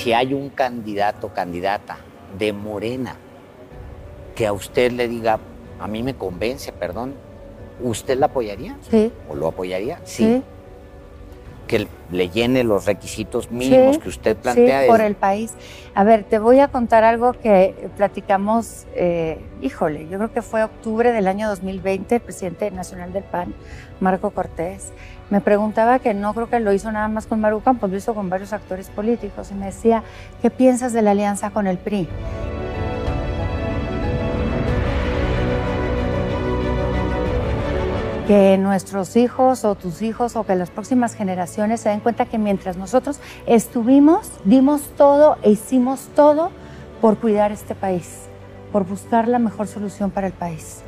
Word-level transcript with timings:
si 0.00 0.14
hay 0.14 0.32
un 0.32 0.48
candidato 0.48 1.26
o 1.26 1.34
candidata 1.34 1.98
de 2.38 2.54
Morena 2.54 3.16
que 4.34 4.46
a 4.46 4.52
usted 4.54 4.92
le 4.92 5.08
diga, 5.08 5.38
a 5.78 5.86
mí 5.88 6.02
me 6.02 6.14
convence, 6.14 6.72
perdón, 6.72 7.12
¿usted 7.82 8.18
la 8.18 8.26
apoyaría? 8.26 8.78
Sí. 8.90 9.12
¿O 9.28 9.34
lo 9.34 9.48
apoyaría? 9.48 10.00
Sí. 10.04 10.42
Que 11.70 11.86
le 12.10 12.28
llene 12.30 12.64
los 12.64 12.84
requisitos 12.84 13.52
mínimos 13.52 13.94
Sí, 13.94 14.02
que 14.02 14.08
usted 14.08 14.36
plantea. 14.36 14.82
Sí, 14.82 14.88
por 14.88 15.00
el 15.00 15.14
país. 15.14 15.52
A 15.94 16.02
ver, 16.02 16.24
te 16.24 16.40
voy 16.40 16.58
a 16.58 16.66
contar 16.66 17.04
algo 17.04 17.32
que 17.32 17.88
platicamos, 17.96 18.86
eh, 18.96 19.38
híjole, 19.62 20.08
yo 20.08 20.18
creo 20.18 20.32
que 20.32 20.42
fue 20.42 20.64
octubre 20.64 21.12
del 21.12 21.28
año 21.28 21.48
2020, 21.48 22.16
el 22.16 22.20
presidente 22.20 22.72
nacional 22.72 23.12
del 23.12 23.22
PAN, 23.22 23.54
Marco 24.00 24.30
Cortés, 24.30 24.92
me 25.30 25.40
preguntaba 25.40 26.00
que 26.00 26.12
no 26.12 26.34
creo 26.34 26.50
que 26.50 26.58
lo 26.58 26.72
hizo 26.72 26.90
nada 26.90 27.06
más 27.06 27.28
con 27.28 27.40
Maru 27.40 27.60
Campos, 27.60 27.88
lo 27.88 27.96
hizo 27.96 28.14
con 28.14 28.28
varios 28.28 28.52
actores 28.52 28.88
políticos 28.88 29.52
y 29.52 29.54
me 29.54 29.66
decía, 29.66 30.02
¿qué 30.42 30.50
piensas 30.50 30.92
de 30.92 31.02
la 31.02 31.12
alianza 31.12 31.50
con 31.50 31.68
el 31.68 31.78
PRI? 31.78 32.08
Que 38.30 38.56
nuestros 38.58 39.16
hijos 39.16 39.64
o 39.64 39.74
tus 39.74 40.02
hijos 40.02 40.36
o 40.36 40.44
que 40.44 40.54
las 40.54 40.70
próximas 40.70 41.14
generaciones 41.14 41.80
se 41.80 41.88
den 41.88 41.98
cuenta 41.98 42.26
que 42.26 42.38
mientras 42.38 42.76
nosotros 42.76 43.18
estuvimos, 43.44 44.30
dimos 44.44 44.82
todo 44.96 45.36
e 45.42 45.50
hicimos 45.50 46.06
todo 46.14 46.52
por 47.00 47.18
cuidar 47.18 47.50
este 47.50 47.74
país, 47.74 48.28
por 48.70 48.86
buscar 48.86 49.26
la 49.26 49.40
mejor 49.40 49.66
solución 49.66 50.12
para 50.12 50.28
el 50.28 50.32
país. 50.32 50.84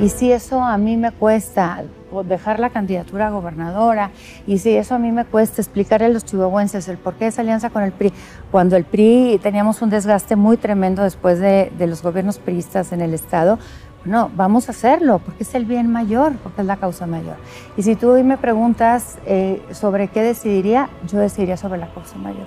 Y 0.00 0.08
si 0.08 0.32
eso 0.32 0.62
a 0.62 0.78
mí 0.78 0.96
me 0.96 1.12
cuesta 1.12 1.84
dejar 2.24 2.58
la 2.58 2.70
candidatura 2.70 3.26
a 3.26 3.30
gobernadora, 3.30 4.10
y 4.46 4.58
si 4.58 4.74
eso 4.76 4.94
a 4.94 4.98
mí 4.98 5.12
me 5.12 5.24
cuesta 5.24 5.60
explicarle 5.60 6.06
a 6.06 6.08
los 6.08 6.24
chihuahuenses 6.24 6.88
el 6.88 6.96
por 6.96 7.14
qué 7.14 7.26
esa 7.26 7.42
alianza 7.42 7.70
con 7.70 7.82
el 7.82 7.92
PRI, 7.92 8.12
cuando 8.50 8.76
el 8.76 8.84
PRI 8.84 9.38
teníamos 9.42 9.82
un 9.82 9.90
desgaste 9.90 10.36
muy 10.36 10.56
tremendo 10.56 11.02
después 11.02 11.38
de, 11.38 11.70
de 11.76 11.86
los 11.86 12.02
gobiernos 12.02 12.38
priistas 12.38 12.92
en 12.92 13.02
el 13.02 13.12
Estado, 13.12 13.58
bueno, 14.04 14.30
vamos 14.34 14.68
a 14.68 14.72
hacerlo, 14.72 15.18
porque 15.18 15.42
es 15.42 15.54
el 15.54 15.66
bien 15.66 15.92
mayor, 15.92 16.32
porque 16.42 16.62
es 16.62 16.66
la 16.66 16.78
causa 16.78 17.06
mayor. 17.06 17.36
Y 17.76 17.82
si 17.82 17.96
tú 17.96 18.10
hoy 18.10 18.22
me 18.22 18.38
preguntas 18.38 19.18
eh, 19.26 19.62
sobre 19.72 20.08
qué 20.08 20.22
decidiría, 20.22 20.88
yo 21.06 21.18
decidiría 21.18 21.58
sobre 21.58 21.78
la 21.78 21.92
causa 21.92 22.16
mayor. 22.16 22.46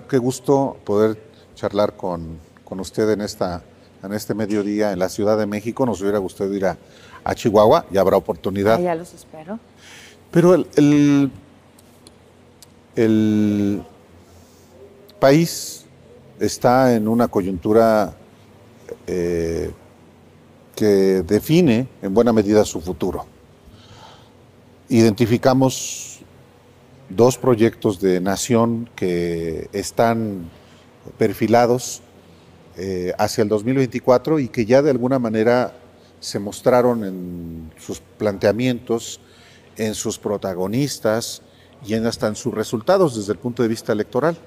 Qué 0.00 0.16
gusto 0.16 0.78
poder 0.84 1.18
charlar 1.54 1.96
con, 1.96 2.38
con 2.64 2.80
usted 2.80 3.10
en, 3.10 3.20
esta, 3.20 3.62
en 4.02 4.12
este 4.14 4.34
mediodía 4.34 4.92
en 4.92 4.98
la 4.98 5.10
Ciudad 5.10 5.36
de 5.36 5.46
México. 5.46 5.84
Nos 5.84 6.00
hubiera 6.00 6.18
gustado 6.18 6.54
ir 6.54 6.64
a, 6.64 6.78
a 7.24 7.34
Chihuahua, 7.34 7.84
ya 7.90 8.00
habrá 8.00 8.16
oportunidad. 8.16 8.76
Ah, 8.76 8.80
ya 8.80 8.94
los 8.94 9.12
espero. 9.12 9.58
Pero 10.30 10.54
el, 10.54 10.66
el, 10.76 11.30
el 12.96 13.82
país 15.20 15.84
está 16.40 16.94
en 16.94 17.06
una 17.06 17.28
coyuntura 17.28 18.14
eh, 19.06 19.70
que 20.74 21.22
define 21.22 21.86
en 22.00 22.14
buena 22.14 22.32
medida 22.32 22.64
su 22.64 22.80
futuro. 22.80 23.26
Identificamos 24.88 26.11
dos 27.16 27.38
proyectos 27.38 28.00
de 28.00 28.20
nación 28.20 28.88
que 28.96 29.68
están 29.72 30.50
perfilados 31.18 32.02
eh, 32.76 33.12
hacia 33.18 33.42
el 33.42 33.48
2024 33.48 34.38
y 34.38 34.48
que 34.48 34.64
ya 34.64 34.82
de 34.82 34.90
alguna 34.90 35.18
manera 35.18 35.74
se 36.20 36.38
mostraron 36.38 37.04
en 37.04 37.72
sus 37.78 38.00
planteamientos, 38.00 39.20
en 39.76 39.94
sus 39.94 40.18
protagonistas 40.18 41.42
y 41.84 41.94
en 41.94 42.06
hasta 42.06 42.28
en 42.28 42.36
sus 42.36 42.54
resultados 42.54 43.16
desde 43.16 43.32
el 43.32 43.38
punto 43.38 43.62
de 43.62 43.68
vista 43.68 43.92
electoral. 43.92 44.38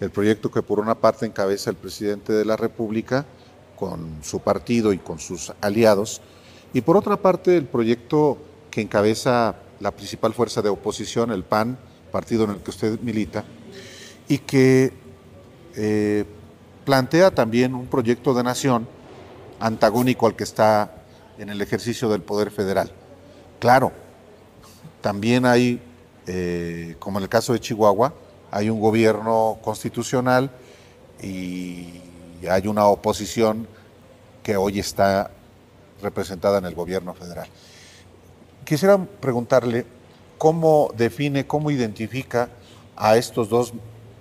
El 0.00 0.10
proyecto 0.10 0.50
que 0.50 0.62
por 0.62 0.78
una 0.78 0.94
parte 0.94 1.26
encabeza 1.26 1.70
el 1.70 1.76
presidente 1.76 2.32
de 2.32 2.44
la 2.44 2.56
República 2.56 3.26
con 3.76 4.18
su 4.22 4.40
partido 4.40 4.92
y 4.92 4.98
con 4.98 5.18
sus 5.18 5.52
aliados, 5.60 6.22
y 6.72 6.80
por 6.80 6.96
otra 6.96 7.16
parte 7.16 7.56
el 7.56 7.66
proyecto 7.66 8.38
que 8.70 8.80
encabeza 8.80 9.56
la 9.80 9.90
principal 9.90 10.32
fuerza 10.32 10.62
de 10.62 10.68
oposición, 10.68 11.30
el 11.30 11.44
PAN, 11.44 11.78
partido 12.10 12.44
en 12.44 12.50
el 12.50 12.58
que 12.58 12.70
usted 12.70 13.00
milita, 13.00 13.44
y 14.28 14.38
que 14.38 14.92
eh, 15.76 16.24
plantea 16.84 17.30
también 17.30 17.74
un 17.74 17.86
proyecto 17.86 18.34
de 18.34 18.42
nación 18.42 18.88
antagónico 19.60 20.26
al 20.26 20.36
que 20.36 20.44
está 20.44 21.02
en 21.38 21.48
el 21.48 21.60
ejercicio 21.60 22.08
del 22.08 22.22
poder 22.22 22.50
federal. 22.50 22.90
Claro, 23.58 23.92
también 25.00 25.46
hay, 25.46 25.80
eh, 26.26 26.96
como 26.98 27.18
en 27.18 27.24
el 27.24 27.28
caso 27.28 27.52
de 27.52 27.60
Chihuahua, 27.60 28.14
hay 28.50 28.70
un 28.70 28.80
gobierno 28.80 29.58
constitucional 29.62 30.50
y 31.22 32.00
hay 32.48 32.66
una 32.66 32.86
oposición 32.86 33.66
que 34.42 34.56
hoy 34.56 34.78
está 34.78 35.30
representada 36.02 36.58
en 36.58 36.66
el 36.66 36.74
gobierno 36.74 37.14
federal. 37.14 37.48
Quisiera 38.64 38.98
preguntarle 38.98 39.86
cómo 40.38 40.90
define, 40.96 41.46
cómo 41.46 41.70
identifica 41.70 42.48
a 42.96 43.16
estos 43.16 43.48
dos 43.48 43.72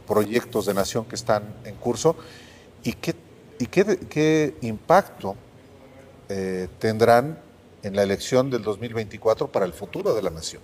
proyectos 0.08 0.66
de 0.66 0.74
nación 0.74 1.06
que 1.06 1.16
están 1.16 1.44
en 1.64 1.76
curso 1.76 2.16
y 2.84 2.94
qué, 2.94 4.54
impacto 4.62 5.36
eh, 6.30 6.68
tendrán 6.80 7.40
en 7.84 7.96
la 7.96 8.04
elección 8.04 8.50
del 8.50 8.64
2024 8.64 9.48
para 9.48 9.66
el 9.66 9.74
futuro 9.74 10.14
de 10.14 10.22
la 10.22 10.30
nación. 10.30 10.62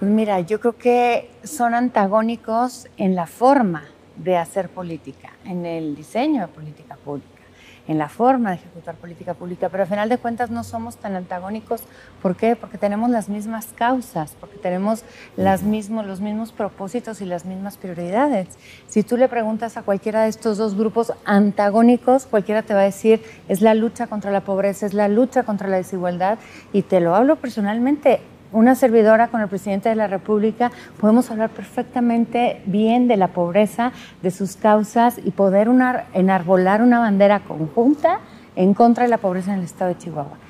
Mira, 0.00 0.40
yo 0.40 0.60
creo 0.60 0.76
que 0.76 1.30
son 1.44 1.74
antagónicos 1.74 2.88
en 2.96 3.14
la 3.14 3.26
forma 3.26 3.84
de 4.16 4.36
hacer 4.36 4.68
política, 4.68 5.32
en 5.44 5.64
el 5.66 5.96
diseño 5.96 6.42
de 6.42 6.48
política 6.48 6.96
pública, 6.96 7.42
en 7.86 7.98
la 7.98 8.08
forma 8.08 8.50
de 8.50 8.56
ejecutar 8.56 8.94
política 8.94 9.34
pública, 9.34 9.68
pero 9.68 9.82
al 9.82 9.88
final 9.88 10.08
de 10.08 10.18
cuentas 10.18 10.50
no 10.50 10.64
somos 10.64 10.96
tan 10.96 11.16
antagónicos. 11.16 11.82
¿Por 12.22 12.36
qué? 12.36 12.56
Porque 12.56 12.78
tenemos 12.78 13.10
las 13.10 13.28
mismas 13.28 13.66
causas, 13.74 14.36
porque 14.40 14.56
tenemos 14.56 15.04
las 15.36 15.62
mismos, 15.62 16.06
los 16.06 16.20
mismos 16.20 16.52
propósitos 16.52 17.20
y 17.20 17.26
las 17.26 17.44
mismas 17.44 17.76
prioridades. 17.76 18.48
Si 18.88 19.02
tú 19.02 19.16
le 19.16 19.28
preguntas 19.28 19.76
a 19.76 19.82
cualquiera 19.82 20.22
de 20.22 20.28
estos 20.28 20.58
dos 20.58 20.76
grupos 20.76 21.12
antagónicos, 21.24 22.26
cualquiera 22.26 22.62
te 22.62 22.74
va 22.74 22.80
a 22.80 22.84
decir 22.84 23.22
es 23.48 23.60
la 23.60 23.74
lucha 23.74 24.06
contra 24.06 24.30
la 24.30 24.40
pobreza, 24.42 24.86
es 24.86 24.94
la 24.94 25.08
lucha 25.08 25.42
contra 25.42 25.68
la 25.68 25.76
desigualdad, 25.76 26.38
y 26.72 26.82
te 26.82 27.00
lo 27.00 27.14
hablo 27.14 27.36
personalmente 27.36 28.20
una 28.54 28.74
servidora 28.76 29.28
con 29.28 29.40
el 29.40 29.48
presidente 29.48 29.88
de 29.88 29.96
la 29.96 30.06
República, 30.06 30.70
podemos 31.00 31.30
hablar 31.30 31.50
perfectamente 31.50 32.62
bien 32.66 33.08
de 33.08 33.16
la 33.16 33.28
pobreza, 33.28 33.92
de 34.22 34.30
sus 34.30 34.56
causas 34.56 35.20
y 35.22 35.32
poder 35.32 35.68
una, 35.68 36.04
enarbolar 36.14 36.80
una 36.80 37.00
bandera 37.00 37.40
conjunta 37.40 38.20
en 38.56 38.72
contra 38.72 39.04
de 39.04 39.10
la 39.10 39.18
pobreza 39.18 39.52
en 39.52 39.58
el 39.58 39.64
estado 39.64 39.90
de 39.90 39.98
Chihuahua. 39.98 40.43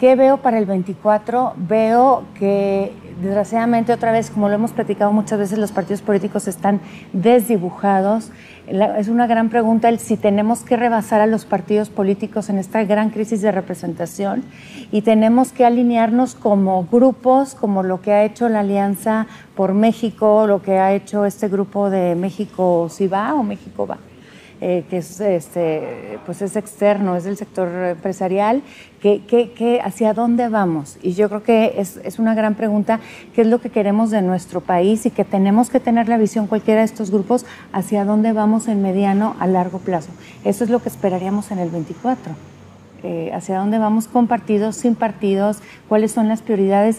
¿Qué 0.00 0.16
veo 0.16 0.38
para 0.38 0.56
el 0.56 0.64
24? 0.64 1.52
Veo 1.58 2.24
que 2.38 2.90
desgraciadamente 3.20 3.92
otra 3.92 4.12
vez, 4.12 4.30
como 4.30 4.48
lo 4.48 4.54
hemos 4.54 4.72
platicado 4.72 5.12
muchas 5.12 5.38
veces, 5.38 5.58
los 5.58 5.72
partidos 5.72 6.00
políticos 6.00 6.48
están 6.48 6.80
desdibujados. 7.12 8.32
Es 8.66 9.08
una 9.08 9.26
gran 9.26 9.50
pregunta 9.50 9.90
el 9.90 9.98
si 9.98 10.16
tenemos 10.16 10.62
que 10.62 10.78
rebasar 10.78 11.20
a 11.20 11.26
los 11.26 11.44
partidos 11.44 11.90
políticos 11.90 12.48
en 12.48 12.56
esta 12.56 12.82
gran 12.84 13.10
crisis 13.10 13.42
de 13.42 13.52
representación 13.52 14.42
y 14.90 15.02
tenemos 15.02 15.52
que 15.52 15.66
alinearnos 15.66 16.34
como 16.34 16.86
grupos, 16.90 17.54
como 17.54 17.82
lo 17.82 18.00
que 18.00 18.12
ha 18.12 18.24
hecho 18.24 18.48
la 18.48 18.60
Alianza 18.60 19.26
por 19.54 19.74
México, 19.74 20.46
lo 20.46 20.62
que 20.62 20.78
ha 20.78 20.94
hecho 20.94 21.26
este 21.26 21.48
grupo 21.48 21.90
de 21.90 22.14
México 22.14 22.88
si 22.88 23.06
va 23.06 23.34
o 23.34 23.42
México 23.42 23.86
va 23.86 23.98
eh, 24.60 24.84
que 24.90 24.98
es, 24.98 25.20
este, 25.20 26.18
pues 26.26 26.42
es 26.42 26.56
externo, 26.56 27.16
es 27.16 27.24
del 27.24 27.36
sector 27.36 27.68
empresarial, 27.68 28.62
que, 29.00 29.80
hacia 29.82 30.12
dónde 30.12 30.48
vamos? 30.48 30.98
Y 31.02 31.14
yo 31.14 31.28
creo 31.28 31.42
que 31.42 31.74
es, 31.78 31.98
es, 32.04 32.18
una 32.18 32.34
gran 32.34 32.54
pregunta, 32.54 33.00
¿qué 33.34 33.40
es 33.40 33.46
lo 33.46 33.60
que 33.60 33.70
queremos 33.70 34.10
de 34.10 34.20
nuestro 34.20 34.60
país 34.60 35.06
y 35.06 35.10
que 35.10 35.24
tenemos 35.24 35.70
que 35.70 35.80
tener 35.80 36.08
la 36.08 36.18
visión 36.18 36.46
cualquiera 36.46 36.80
de 36.80 36.86
estos 36.86 37.10
grupos 37.10 37.46
hacia 37.72 38.04
dónde 38.04 38.32
vamos 38.32 38.68
en 38.68 38.82
mediano 38.82 39.34
a 39.40 39.46
largo 39.46 39.78
plazo? 39.78 40.10
Eso 40.44 40.64
es 40.64 40.70
lo 40.70 40.80
que 40.80 40.90
esperaríamos 40.90 41.50
en 41.50 41.58
el 41.58 41.70
24. 41.70 42.34
Eh, 43.02 43.30
hacia 43.32 43.58
dónde 43.58 43.78
vamos 43.78 44.08
con 44.08 44.26
partidos, 44.26 44.76
sin 44.76 44.94
partidos, 44.94 45.58
cuáles 45.88 46.12
son 46.12 46.28
las 46.28 46.42
prioridades. 46.42 46.98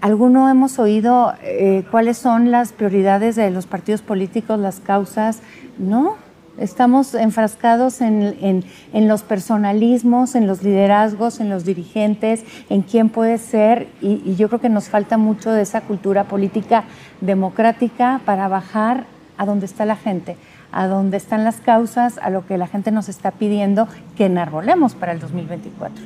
¿Alguno 0.00 0.48
hemos 0.48 0.80
oído 0.80 1.34
eh, 1.42 1.84
cuáles 1.92 2.18
son 2.18 2.50
las 2.50 2.72
prioridades 2.72 3.36
de 3.36 3.50
los 3.52 3.66
partidos 3.66 4.02
políticos, 4.02 4.58
las 4.58 4.80
causas? 4.80 5.40
No, 5.78 6.16
estamos 6.58 7.14
enfrascados 7.14 8.00
en, 8.00 8.64
los 8.92 9.22
personalismos, 9.22 10.34
en 10.34 10.46
los 10.46 10.62
liderazgos, 10.62 11.40
en 11.40 11.48
los 11.48 11.64
dirigentes, 11.64 12.44
en 12.68 12.82
quién 12.82 13.08
puede 13.08 13.38
ser, 13.38 13.88
y, 14.00 14.34
yo 14.36 14.48
creo 14.48 14.60
que 14.60 14.68
nos 14.68 14.88
falta 14.88 15.16
mucho 15.16 15.50
de 15.50 15.62
esa 15.62 15.82
cultura 15.82 16.24
política 16.24 16.84
democrática 17.20 18.20
para 18.24 18.48
bajar 18.48 19.06
a 19.36 19.46
donde 19.46 19.66
está 19.66 19.84
la 19.84 19.96
gente 19.96 20.36
a 20.72 20.86
dónde 20.86 21.16
están 21.16 21.44
las 21.44 21.56
causas, 21.56 22.18
a 22.18 22.30
lo 22.30 22.46
que 22.46 22.56
la 22.56 22.66
gente 22.66 22.90
nos 22.92 23.08
está 23.08 23.32
pidiendo 23.32 23.88
que 24.16 24.26
enarbolemos 24.26 24.94
para 24.94 25.12
el 25.12 25.18
2024. 25.18 26.04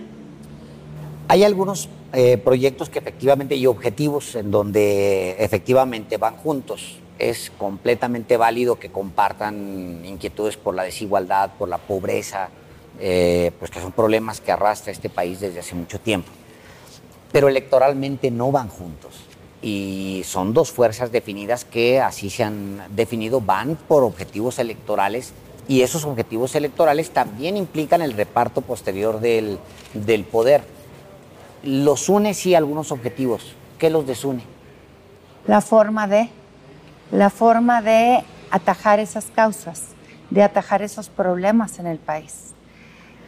Hay 1.29 1.45
algunos 1.45 1.89
eh, 2.13 2.39
proyectos 2.39 2.91
que 2.91 2.99
efectivamente 2.99 3.57
y 3.57 3.67
objetivos 3.67 4.35
en 4.35 4.51
donde 4.51 5.37
efectivamente 5.39 6.17
van 6.17 6.37
juntos. 6.37 6.99
Es 7.19 7.51
completamente 7.59 8.37
válido 8.37 8.79
que 8.79 8.91
compartan 8.91 10.05
inquietudes 10.05 10.57
por 10.57 10.75
la 10.75 10.83
desigualdad, 10.83 11.51
por 11.59 11.69
la 11.69 11.79
pobreza, 11.79 12.49
eh, 13.01 13.53
pues 13.59 13.71
que 13.71 13.81
son 13.81 13.93
problemas 13.93 14.41
que 14.41 14.53
arrastra 14.53 14.93
este 14.93 15.09
país 15.09 15.41
desde 15.41 15.61
hace 15.61 15.75
mucho 15.75 16.01
tiempo. 16.01 16.31
Pero 17.33 17.49
electoralmente 17.49 18.31
no 18.31 18.53
van 18.53 18.69
juntos 18.69 19.25
y 19.65 20.23
son 20.25 20.53
dos 20.53 20.71
fuerzas 20.71 21.11
definidas 21.11 21.65
que 21.65 21.99
así 22.01 22.29
se 22.29 22.45
han 22.45 22.83
definido, 22.91 23.41
van 23.41 23.77
por 23.89 24.05
objetivos 24.05 24.59
electorales 24.59 25.33
y 25.67 25.81
esos 25.81 26.05
objetivos 26.05 26.55
electorales 26.55 27.11
también 27.11 27.57
implican 27.57 28.03
el 28.03 28.13
reparto 28.13 28.61
posterior 28.61 29.21
del, 29.21 29.59
poder. 30.31 30.63
Los 31.63 32.11
une 32.11 32.35
sí 32.35 32.55
algunos 32.55 32.93
objetivos. 32.93 33.55
¿Qué 33.79 33.89
los 33.89 34.07
desune? 34.07 34.43
La 35.47 35.63
forma 35.63 36.07
de, 36.07 36.29
la 37.15 37.31
forma 37.31 37.81
de 37.81 38.25
atajar 38.51 38.99
esas 38.99 39.27
causas, 39.27 39.83
de 40.31 40.43
atajar 40.43 40.83
esos 40.83 41.09
problemas 41.09 41.79
en 41.79 41.87
el 41.87 41.99
país. 41.99 42.55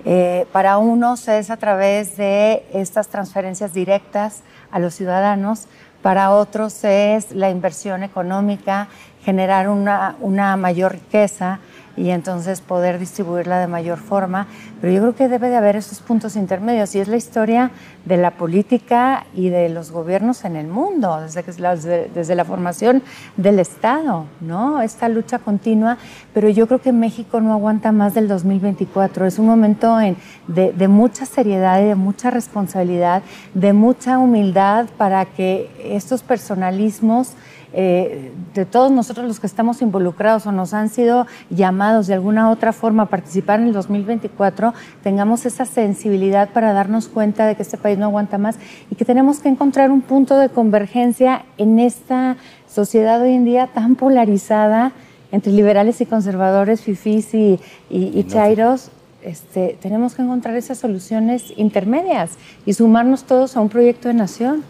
Eh, 0.05 0.45
para 0.51 0.79
unos 0.79 1.29
es 1.29 1.51
a 1.51 1.57
través 1.57 2.17
de 2.17 2.67
estas 2.73 3.07
transferencias 3.07 3.73
directas 3.73 4.43
a 4.73 4.81
los 4.81 4.95
ciudadanos, 4.95 5.69
para 6.03 6.33
otros 6.33 6.83
es 6.83 7.31
la 7.31 7.49
inversión 7.49 8.03
económica, 8.03 8.89
generar 9.25 9.69
una, 9.69 10.17
una 10.21 10.57
mayor 10.57 10.93
riqueza 10.93 11.61
y 11.97 12.11
entonces 12.11 12.61
poder 12.61 12.99
distribuirla 12.99 13.59
de 13.59 13.67
mayor 13.67 13.99
forma. 13.99 14.47
Pero 14.81 14.93
yo 14.93 15.01
creo 15.01 15.17
que 15.17 15.29
debe 15.29 15.49
de 15.49 15.57
haber 15.57 15.77
esos 15.77 16.01
puntos 16.01 16.37
intermedios 16.37 16.95
y 16.95 17.01
es 17.01 17.09
la 17.09 17.17
historia 17.17 17.71
de 18.05 18.17
la 18.17 18.33
política 18.33 19.27
y 19.35 19.49
de 19.49 19.69
los 19.69 19.91
gobiernos 19.91 20.45
en 20.45 20.57
el 20.57 20.67
mundo, 20.67 21.21
desde, 21.21 22.11
desde 22.15 22.35
la 22.35 22.45
formación 22.45 23.03
del 23.37 23.59
Estado, 23.59 24.27
¿no? 24.41 24.83
Esta 24.83 25.09
lucha 25.09 25.39
continua, 25.39 25.99
pero 26.35 26.49
yo 26.49 26.67
creo 26.67 26.81
que 26.81 26.93
México 26.93 27.41
no 27.41 27.53
aguanta 27.53 27.93
más 27.93 28.15
del 28.15 28.29
2024. 28.29 29.27
Es 29.27 29.39
un 29.39 29.47
momento 29.47 30.01
en, 30.01 30.17
de, 30.47 30.73
de 30.73 30.89
mucha 30.89 31.27
seriedad 31.27 31.81
y 31.81 31.87
de 31.87 31.95
mucha 31.95 32.31
responsabilidad, 32.31 33.23
de 33.55 33.73
mucha 33.73 34.19
humildad 34.19 34.87
para 34.97 35.25
que 35.25 35.71
estos 35.83 36.23
personalismos 36.23 37.33
eh, 37.79 38.33
de 38.55 38.65
todos 38.65 38.91
nosotros 38.91 39.27
los 39.27 39.39
que 39.39 39.47
estamos 39.47 39.83
involucrados 39.83 40.47
o 40.47 40.53
nos 40.53 40.73
han 40.73 40.89
sido 40.89 41.27
llamados 41.51 42.07
de 42.07 42.15
alguna 42.15 42.49
otra 42.49 42.73
forma 42.73 43.03
a 43.03 43.07
participar 43.07 43.61
en 43.61 43.67
el 43.67 43.75
2024, 43.75 44.73
tengamos 45.03 45.45
esa 45.45 45.67
sensibilidad 45.67 46.49
para 46.49 46.73
darnos 46.73 47.07
cuenta 47.09 47.47
de 47.47 47.55
que 47.55 47.61
este 47.61 47.77
país 47.77 47.99
no 47.99 48.07
aguanta 48.07 48.39
más 48.39 48.57
y 48.91 48.95
que 48.95 49.05
tenemos 49.05 49.41
que 49.41 49.51
encontrar 49.51 49.91
un 49.91 50.01
punto 50.01 50.39
de 50.39 50.49
convergencia 50.49 51.45
en 51.59 51.79
esta 51.79 52.39
sociedad 52.67 53.21
hoy 53.21 53.35
en 53.35 53.45
día 53.45 53.67
tan 53.67 53.95
polarizada 53.95 54.93
entre 55.31 55.53
liberales 55.53 56.01
y 56.01 56.07
conservadores, 56.07 56.81
fifís 56.81 57.35
y, 57.35 57.61
y, 57.91 58.25
chairos. 58.25 58.91
Este, 59.21 59.77
tenemos 59.83 60.15
que 60.15 60.23
encontrar 60.23 60.57
esas 60.57 60.79
soluciones 60.79 61.53
intermedias 61.59 62.39
y 62.65 62.73
sumarnos 62.73 63.25
todos 63.25 63.55
a 63.55 63.61
un 63.61 63.69
proyecto 63.69 64.09
de 64.09 64.15
nación. 64.15 64.65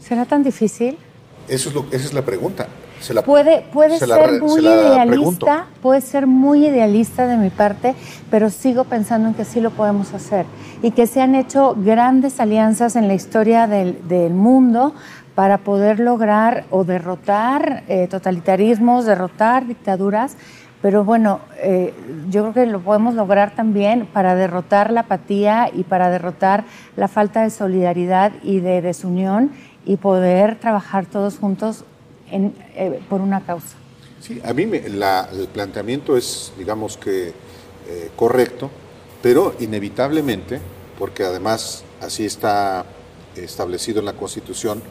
¿Será 0.00 0.24
tan 0.24 0.42
difícil? 0.42 0.98
Eso 1.48 1.68
es 1.68 1.74
lo, 1.74 1.86
esa 1.90 2.06
es 2.06 2.14
la 2.14 2.22
pregunta. 2.22 2.68
puede 3.24 3.66
puede 3.72 3.98
ser 3.98 4.40
muy 4.40 4.62
idealista, 4.62 5.66
puede 5.82 6.00
ser 6.00 6.26
muy 6.26 6.66
idealista 6.66 7.26
de 7.26 7.36
mi 7.36 7.50
parte, 7.50 7.94
pero 8.30 8.50
sigo 8.50 8.84
pensando 8.84 9.28
en 9.28 9.34
que 9.34 9.44
sí 9.44 9.60
lo 9.60 9.70
podemos 9.70 10.14
hacer 10.14 10.46
y 10.82 10.90
que 10.92 11.06
se 11.06 11.20
han 11.20 11.34
hecho 11.34 11.76
grandes 11.78 12.40
alianzas 12.40 12.96
en 12.96 13.08
la 13.08 13.14
historia 13.14 13.66
del, 13.66 14.30
mundo 14.30 14.94
para 15.34 15.58
poder 15.58 15.98
lograr 15.98 16.64
o 16.70 16.84
derrotar 16.84 17.82
eh, 17.88 18.06
totalitarismos, 18.08 19.04
derrotar 19.04 19.66
dictaduras, 19.66 20.36
pero 20.84 21.02
bueno, 21.02 21.40
eh, 21.62 21.94
yo 22.28 22.42
creo 22.42 22.52
que 22.52 22.66
lo 22.70 22.78
podemos 22.78 23.14
lograr 23.14 23.54
también 23.54 24.04
para 24.04 24.34
derrotar 24.34 24.92
la 24.92 25.00
apatía 25.00 25.70
y 25.72 25.82
para 25.84 26.10
derrotar 26.10 26.64
la 26.94 27.08
falta 27.08 27.42
de 27.42 27.48
solidaridad 27.48 28.32
y 28.42 28.60
de 28.60 28.82
desunión 28.82 29.50
y 29.84 29.96
poder 29.96 30.58
trabajar 30.58 31.06
todos 31.06 31.38
juntos 31.38 31.84
en, 32.30 32.54
eh, 32.74 33.00
por 33.08 33.20
una 33.20 33.44
causa. 33.44 33.76
Sí, 34.20 34.40
a 34.44 34.52
mí 34.54 34.62
el 34.62 35.48
planteamiento 35.52 36.16
es, 36.16 36.52
digamos 36.56 36.96
que, 36.96 37.28
eh, 37.28 38.10
correcto, 38.16 38.70
pero 39.22 39.54
inevitablemente, 39.60 40.60
porque 40.98 41.24
además 41.24 41.84
así 42.00 42.24
está 42.24 42.86
establecido 43.36 44.00
en 44.00 44.06
la 44.06 44.14
Constitución, 44.14 44.82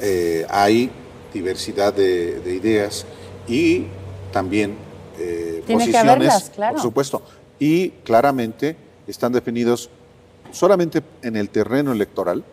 eh, 0.00 0.46
hay 0.48 0.90
diversidad 1.34 1.92
de, 1.92 2.40
ideas 2.46 3.04
y 3.46 3.86
también 4.32 4.76
Tiene 5.16 5.62
posiciones, 5.66 5.90
que 5.90 5.98
haberlas, 5.98 6.50
claro. 6.50 6.72
por 6.74 6.82
supuesto, 6.82 7.22
y 7.58 7.90
claramente 8.04 8.76
están 9.06 9.32
definidos 9.32 9.90
solamente 10.52 11.02
en 11.22 11.36
el 11.36 11.50
terreno 11.50 11.92
electoral, 11.92 12.44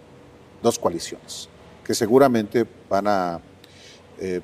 dos 0.61 0.79
coaliciones 0.79 1.49
que 1.89 1.95
seguramente 1.95 2.67
van 2.87 3.07
a, 3.07 3.39
eh, 4.19 4.41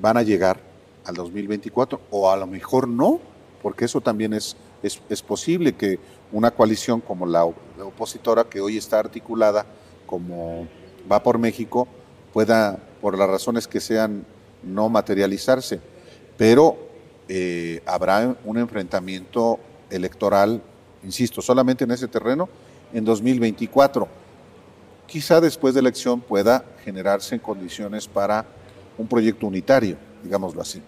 van 0.00 0.18
a 0.18 0.22
llegar 0.22 0.60
al 1.04 1.14
2024 1.14 1.98
o 2.10 2.30
a 2.30 2.36
lo 2.36 2.46
mejor 2.46 2.86
no, 2.86 3.20
porque 3.62 3.86
eso 3.86 4.02
también 4.02 4.34
es, 4.34 4.56
es, 4.82 5.22
posible 5.22 5.72
que 5.72 5.98
una 6.30 6.50
coalición 6.50 7.00
como 7.00 7.24
la, 7.24 7.44
opositora 7.44 8.44
que 8.44 8.60
hoy 8.60 8.76
está 8.76 8.98
articulada 8.98 9.64
como 10.04 10.68
va 11.10 11.22
por 11.22 11.38
México 11.38 11.88
pueda, 12.34 12.78
por 13.00 13.16
las 13.16 13.30
razones 13.30 13.66
que 13.66 13.80
sean, 13.80 14.26
no 14.62 14.90
materializarse, 14.90 15.80
pero 16.36 16.76
eh, 17.28 17.80
habrá 17.86 18.36
un 18.44 18.58
enfrentamiento 18.58 19.58
electoral, 19.88 20.62
insisto, 21.02 21.40
solamente 21.40 21.84
en 21.84 21.92
ese 21.92 22.08
terreno 22.08 22.48
en 22.92 23.06
2024 23.06 24.21
quizá 25.12 25.42
después 25.42 25.74
de 25.74 25.82
la 25.82 25.90
elección 25.90 26.22
pueda 26.22 26.64
generarse 26.86 27.34
en 27.34 27.40
condiciones 27.42 28.08
para 28.08 28.46
un 28.96 29.06
proyecto 29.06 29.46
unitario, 29.46 29.98
digámoslo 30.22 30.62
así. 30.62 30.80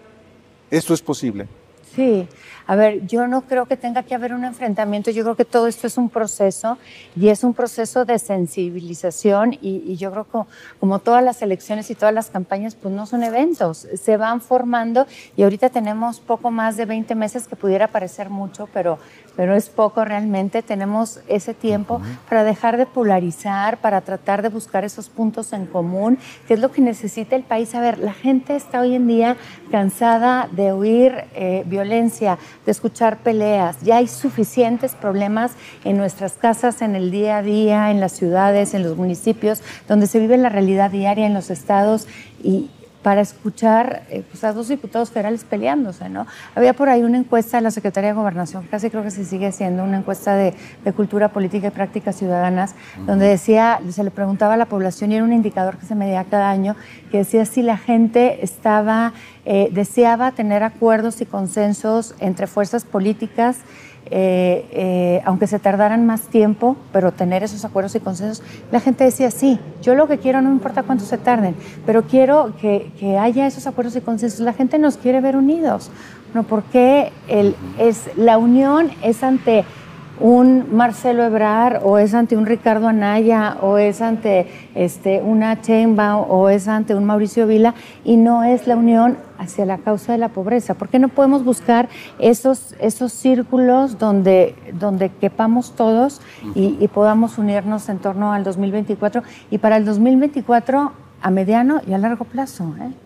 ¿Esto 0.71 0.95
es 0.95 1.01
posible? 1.03 1.47
Sí, 1.93 2.27
a 2.67 2.75
ver, 2.75 3.05
yo 3.05 3.27
no 3.27 3.41
creo 3.41 3.67
que 3.67 3.77
tenga 3.77 4.03
que 4.03 4.15
haber 4.15 4.33
un 4.33 4.43
enfrentamiento, 4.43 5.11
yo 5.11 5.23
creo 5.23 5.35
que 5.35 5.45
todo 5.45 5.67
esto 5.67 5.85
es 5.85 5.97
un 5.97 6.09
proceso 6.09 6.77
y 7.15 7.29
es 7.29 7.43
un 7.43 7.53
proceso 7.53 8.05
de 8.05 8.17
sensibilización 8.17 9.57
y, 9.61 9.95
yo 9.95 10.11
creo 10.11 10.23
que 10.25 10.49
como, 10.79 10.99
todas 10.99 11.23
las 11.23 11.41
elecciones 11.41 11.89
y 11.91 11.95
todas 11.95 12.13
las 12.13 12.29
campañas, 12.29 12.75
pues 12.75 12.93
no 12.93 13.05
son 13.05 13.23
eventos, 13.23 13.87
se 14.01 14.17
van 14.17 14.41
formando 14.41 15.05
y 15.37 15.43
ahorita 15.43 15.69
tenemos 15.69 16.19
poco 16.19 16.49
más 16.49 16.75
de 16.75 16.85
20 16.85 17.13
meses 17.15 17.47
que 17.47 17.55
pudiera 17.55 17.87
parecer 17.87 18.29
mucho, 18.29 18.67
pero 18.73 18.97
pero 19.35 19.55
es 19.55 19.69
poco 19.69 20.05
realmente. 20.05 20.61
Tenemos 20.61 21.19
ese 21.27 21.53
tiempo 21.53 22.01
para 22.29 22.43
dejar 22.43 22.77
de 22.77 22.85
polarizar, 22.85 23.77
para 23.77 24.01
tratar 24.01 24.41
de 24.41 24.49
buscar 24.49 24.83
esos 24.83 25.09
puntos 25.09 25.53
en 25.53 25.65
común, 25.65 26.17
que 26.47 26.55
es 26.55 26.59
lo 26.59 26.71
que 26.71 26.81
necesita 26.81 27.35
el 27.35 27.43
país. 27.43 27.75
A 27.75 27.81
ver, 27.81 27.99
la 27.99 28.13
gente 28.13 28.55
está 28.55 28.81
hoy 28.81 28.95
en 28.95 29.07
día 29.07 29.37
cansada 29.71 30.47
de 30.51 30.71
oír 30.71 31.25
eh, 31.33 31.63
violencia, 31.65 31.84
de 32.65 32.71
escuchar 32.71 33.17
peleas. 33.17 33.77
Ya 33.81 33.97
hay 33.97 34.07
suficientes 34.07 34.93
problemas 34.93 35.51
en 35.83 35.97
nuestras 35.97 36.33
casas, 36.33 36.81
en 36.81 36.95
el 36.95 37.11
día 37.11 37.37
a 37.37 37.41
día, 37.41 37.91
en 37.91 37.99
las 37.99 38.11
ciudades, 38.11 38.73
en 38.73 38.83
los 38.83 38.97
municipios, 38.97 39.61
donde 39.87 40.07
se 40.07 40.19
vive 40.19 40.37
la 40.37 40.49
realidad 40.49 40.91
diaria, 40.91 41.25
en 41.25 41.33
los 41.33 41.49
estados. 41.49 42.07
Y 42.43 42.69
para 43.05 43.21
escuchar 43.21 44.01
eh, 44.09 44.23
pues, 44.31 44.43
a 44.43 44.51
dos 44.51 44.67
diputados 44.67 45.11
federales 45.11 45.43
peleándose, 45.43 46.09
¿no? 46.09 46.25
Había 46.55 46.73
por 46.73 46.89
ahí 46.89 47.03
una 47.03 47.19
encuesta 47.19 47.57
de 47.57 47.61
la 47.61 47.69
Secretaría 47.69 48.09
de 48.09 48.15
Gobernación, 48.15 48.65
casi 48.71 48.89
creo 48.89 49.03
que 49.03 49.11
se 49.11 49.23
sigue 49.25 49.45
haciendo, 49.45 49.83
una 49.83 49.99
encuesta 49.99 50.33
de, 50.33 50.55
cultura 50.95 51.29
política 51.29 51.67
y 51.67 51.69
prácticas 51.69 52.15
ciudadanas, 52.15 52.73
donde 53.05 53.27
decía, 53.27 53.79
se 53.91 54.03
le 54.03 54.09
preguntaba 54.09 54.55
a 54.55 54.57
la 54.57 54.65
población 54.65 55.11
y 55.11 55.17
era 55.17 55.23
un 55.23 55.33
indicador 55.33 55.77
que 55.77 55.85
se 55.85 55.93
medía 55.93 56.23
cada 56.23 56.49
año, 56.49 56.75
que 57.11 57.19
decía 57.19 57.45
si 57.45 57.61
la 57.61 57.77
gente 57.77 58.43
estaba, 58.43 59.13
eh, 59.45 59.69
deseaba 59.71 60.31
tener 60.31 60.63
acuerdos 60.63 61.21
y 61.21 61.27
consensos 61.27 62.15
entre 62.19 62.47
fuerzas 62.47 62.85
políticas 62.85 63.57
eh, 64.11 64.67
eh, 64.71 65.21
aunque 65.25 65.47
se 65.47 65.57
tardaran 65.57 66.05
más 66.05 66.21
tiempo, 66.21 66.77
pero 66.93 67.11
tener 67.11 67.43
esos 67.43 67.65
acuerdos 67.65 67.95
y 67.95 67.99
consensos, 67.99 68.43
la 68.71 68.79
gente 68.79 69.03
decía, 69.03 69.31
sí, 69.31 69.59
yo 69.81 69.95
lo 69.95 70.07
que 70.07 70.19
quiero 70.19 70.41
no 70.41 70.51
importa 70.51 70.83
cuánto 70.83 71.05
se 71.05 71.17
tarden, 71.17 71.55
pero 71.85 72.03
quiero 72.03 72.53
que, 72.61 72.91
haya 73.19 73.47
esos 73.47 73.65
acuerdos 73.67 73.95
y 73.95 74.01
consensos. 74.01 74.41
La 74.41 74.53
gente 74.53 74.77
nos 74.77 74.97
quiere 74.97 75.21
ver 75.21 75.35
unidos, 75.35 75.89
¿no? 76.33 76.43
Porque 76.43 77.11
la 78.15 78.37
unión 78.37 78.91
es 79.01 79.23
ante 79.23 79.65
un 80.19 80.75
Marcelo 80.75 81.23
Ebrar 81.23 81.81
o 81.83 81.97
es 81.97 82.13
ante 82.13 82.37
un 82.37 82.45
Ricardo 82.45 82.87
Anaya 82.87 83.57
o 83.61 83.77
es 83.77 84.01
ante 84.01 84.47
este, 84.73 85.21
una 85.21 85.61
Chemba 85.61 86.17
o 86.17 86.49
es 86.49 86.67
ante 86.67 86.95
un 86.95 87.05
Mauricio 87.05 87.47
Vila 87.47 87.75
y 88.03 88.17
no 88.17 88.43
es 88.43 88.67
la 88.67 88.75
unión 88.75 89.17
hacia 89.37 89.65
la 89.65 89.77
causa 89.77 90.13
de 90.13 90.17
la 90.17 90.29
pobreza. 90.29 90.75
¿Por 90.75 90.89
qué 90.89 90.99
no 90.99 91.09
podemos 91.09 91.43
buscar 91.43 91.89
esos, 92.19 92.75
esos 92.79 93.11
círculos 93.11 93.99
donde, 93.99 94.55
donde 94.73 95.09
quepamos 95.09 95.75
todos 95.75 96.21
y, 96.53 96.87
podamos 96.95 97.37
unirnos 97.37 97.89
en 97.89 97.97
torno 97.97 98.31
al 98.31 98.43
2024 98.45 99.23
y 99.51 99.57
para 99.57 99.75
el 99.75 99.85
2024 99.85 100.93
a 101.21 101.29
mediano 101.29 101.81
y 101.85 101.93
a 101.93 101.97
largo 101.97 102.23
plazo? 102.23 102.73
¿eh? 102.79 103.04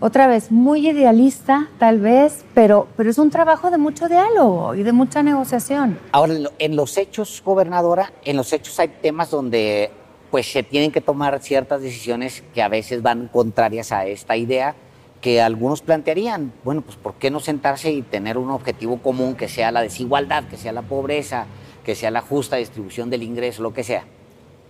Otra 0.00 0.26
vez, 0.26 0.50
muy 0.50 0.88
idealista 0.88 1.68
tal 1.78 2.00
vez, 2.00 2.44
pero, 2.54 2.88
pero 2.96 3.10
es 3.10 3.18
un 3.18 3.30
trabajo 3.30 3.70
de 3.70 3.78
mucho 3.78 4.08
diálogo 4.08 4.74
y 4.74 4.82
de 4.82 4.92
mucha 4.92 5.22
negociación. 5.22 5.98
Ahora, 6.12 6.34
en 6.58 6.76
los 6.76 6.96
hechos, 6.96 7.42
gobernadora, 7.44 8.12
en 8.24 8.36
los 8.36 8.52
hechos 8.52 8.78
hay 8.80 8.88
temas 8.88 9.30
donde 9.30 9.90
pues 10.30 10.50
se 10.50 10.62
tienen 10.62 10.92
que 10.92 11.00
tomar 11.00 11.40
ciertas 11.42 11.82
decisiones 11.82 12.42
que 12.54 12.62
a 12.62 12.68
veces 12.68 13.02
van 13.02 13.28
contrarias 13.28 13.92
a 13.92 14.06
esta 14.06 14.36
idea 14.36 14.74
que 15.20 15.42
algunos 15.42 15.82
plantearían, 15.82 16.52
bueno, 16.64 16.80
pues 16.80 16.96
¿por 16.96 17.14
qué 17.14 17.30
no 17.30 17.40
sentarse 17.40 17.92
y 17.92 18.00
tener 18.00 18.38
un 18.38 18.50
objetivo 18.50 19.02
común 19.02 19.34
que 19.34 19.48
sea 19.48 19.70
la 19.70 19.82
desigualdad, 19.82 20.44
que 20.44 20.56
sea 20.56 20.72
la 20.72 20.82
pobreza, 20.82 21.46
que 21.84 21.94
sea 21.94 22.10
la 22.10 22.22
justa 22.22 22.56
distribución 22.56 23.10
del 23.10 23.22
ingreso, 23.22 23.62
lo 23.62 23.74
que 23.74 23.84
sea? 23.84 24.04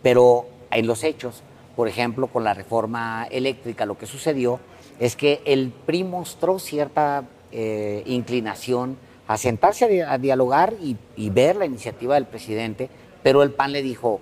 Pero 0.02 0.46
en 0.72 0.88
los 0.88 1.04
hechos, 1.04 1.42
por 1.76 1.86
ejemplo, 1.86 2.26
con 2.26 2.42
la 2.42 2.54
reforma 2.54 3.28
eléctrica, 3.30 3.86
lo 3.86 3.96
que 3.96 4.06
sucedió 4.06 4.58
es 5.00 5.16
que 5.16 5.40
el 5.46 5.72
PRI 5.86 6.04
mostró 6.04 6.58
cierta 6.58 7.24
eh, 7.50 8.02
inclinación 8.06 8.96
a 9.26 9.38
sentarse 9.38 10.02
a, 10.02 10.18
dialogar 10.18 10.74
y, 10.80 11.30
ver 11.30 11.56
la 11.56 11.64
iniciativa 11.64 12.14
del 12.14 12.26
presidente, 12.26 12.90
pero 13.22 13.42
el 13.42 13.52
PAN 13.52 13.72
le 13.72 13.82
dijo, 13.82 14.20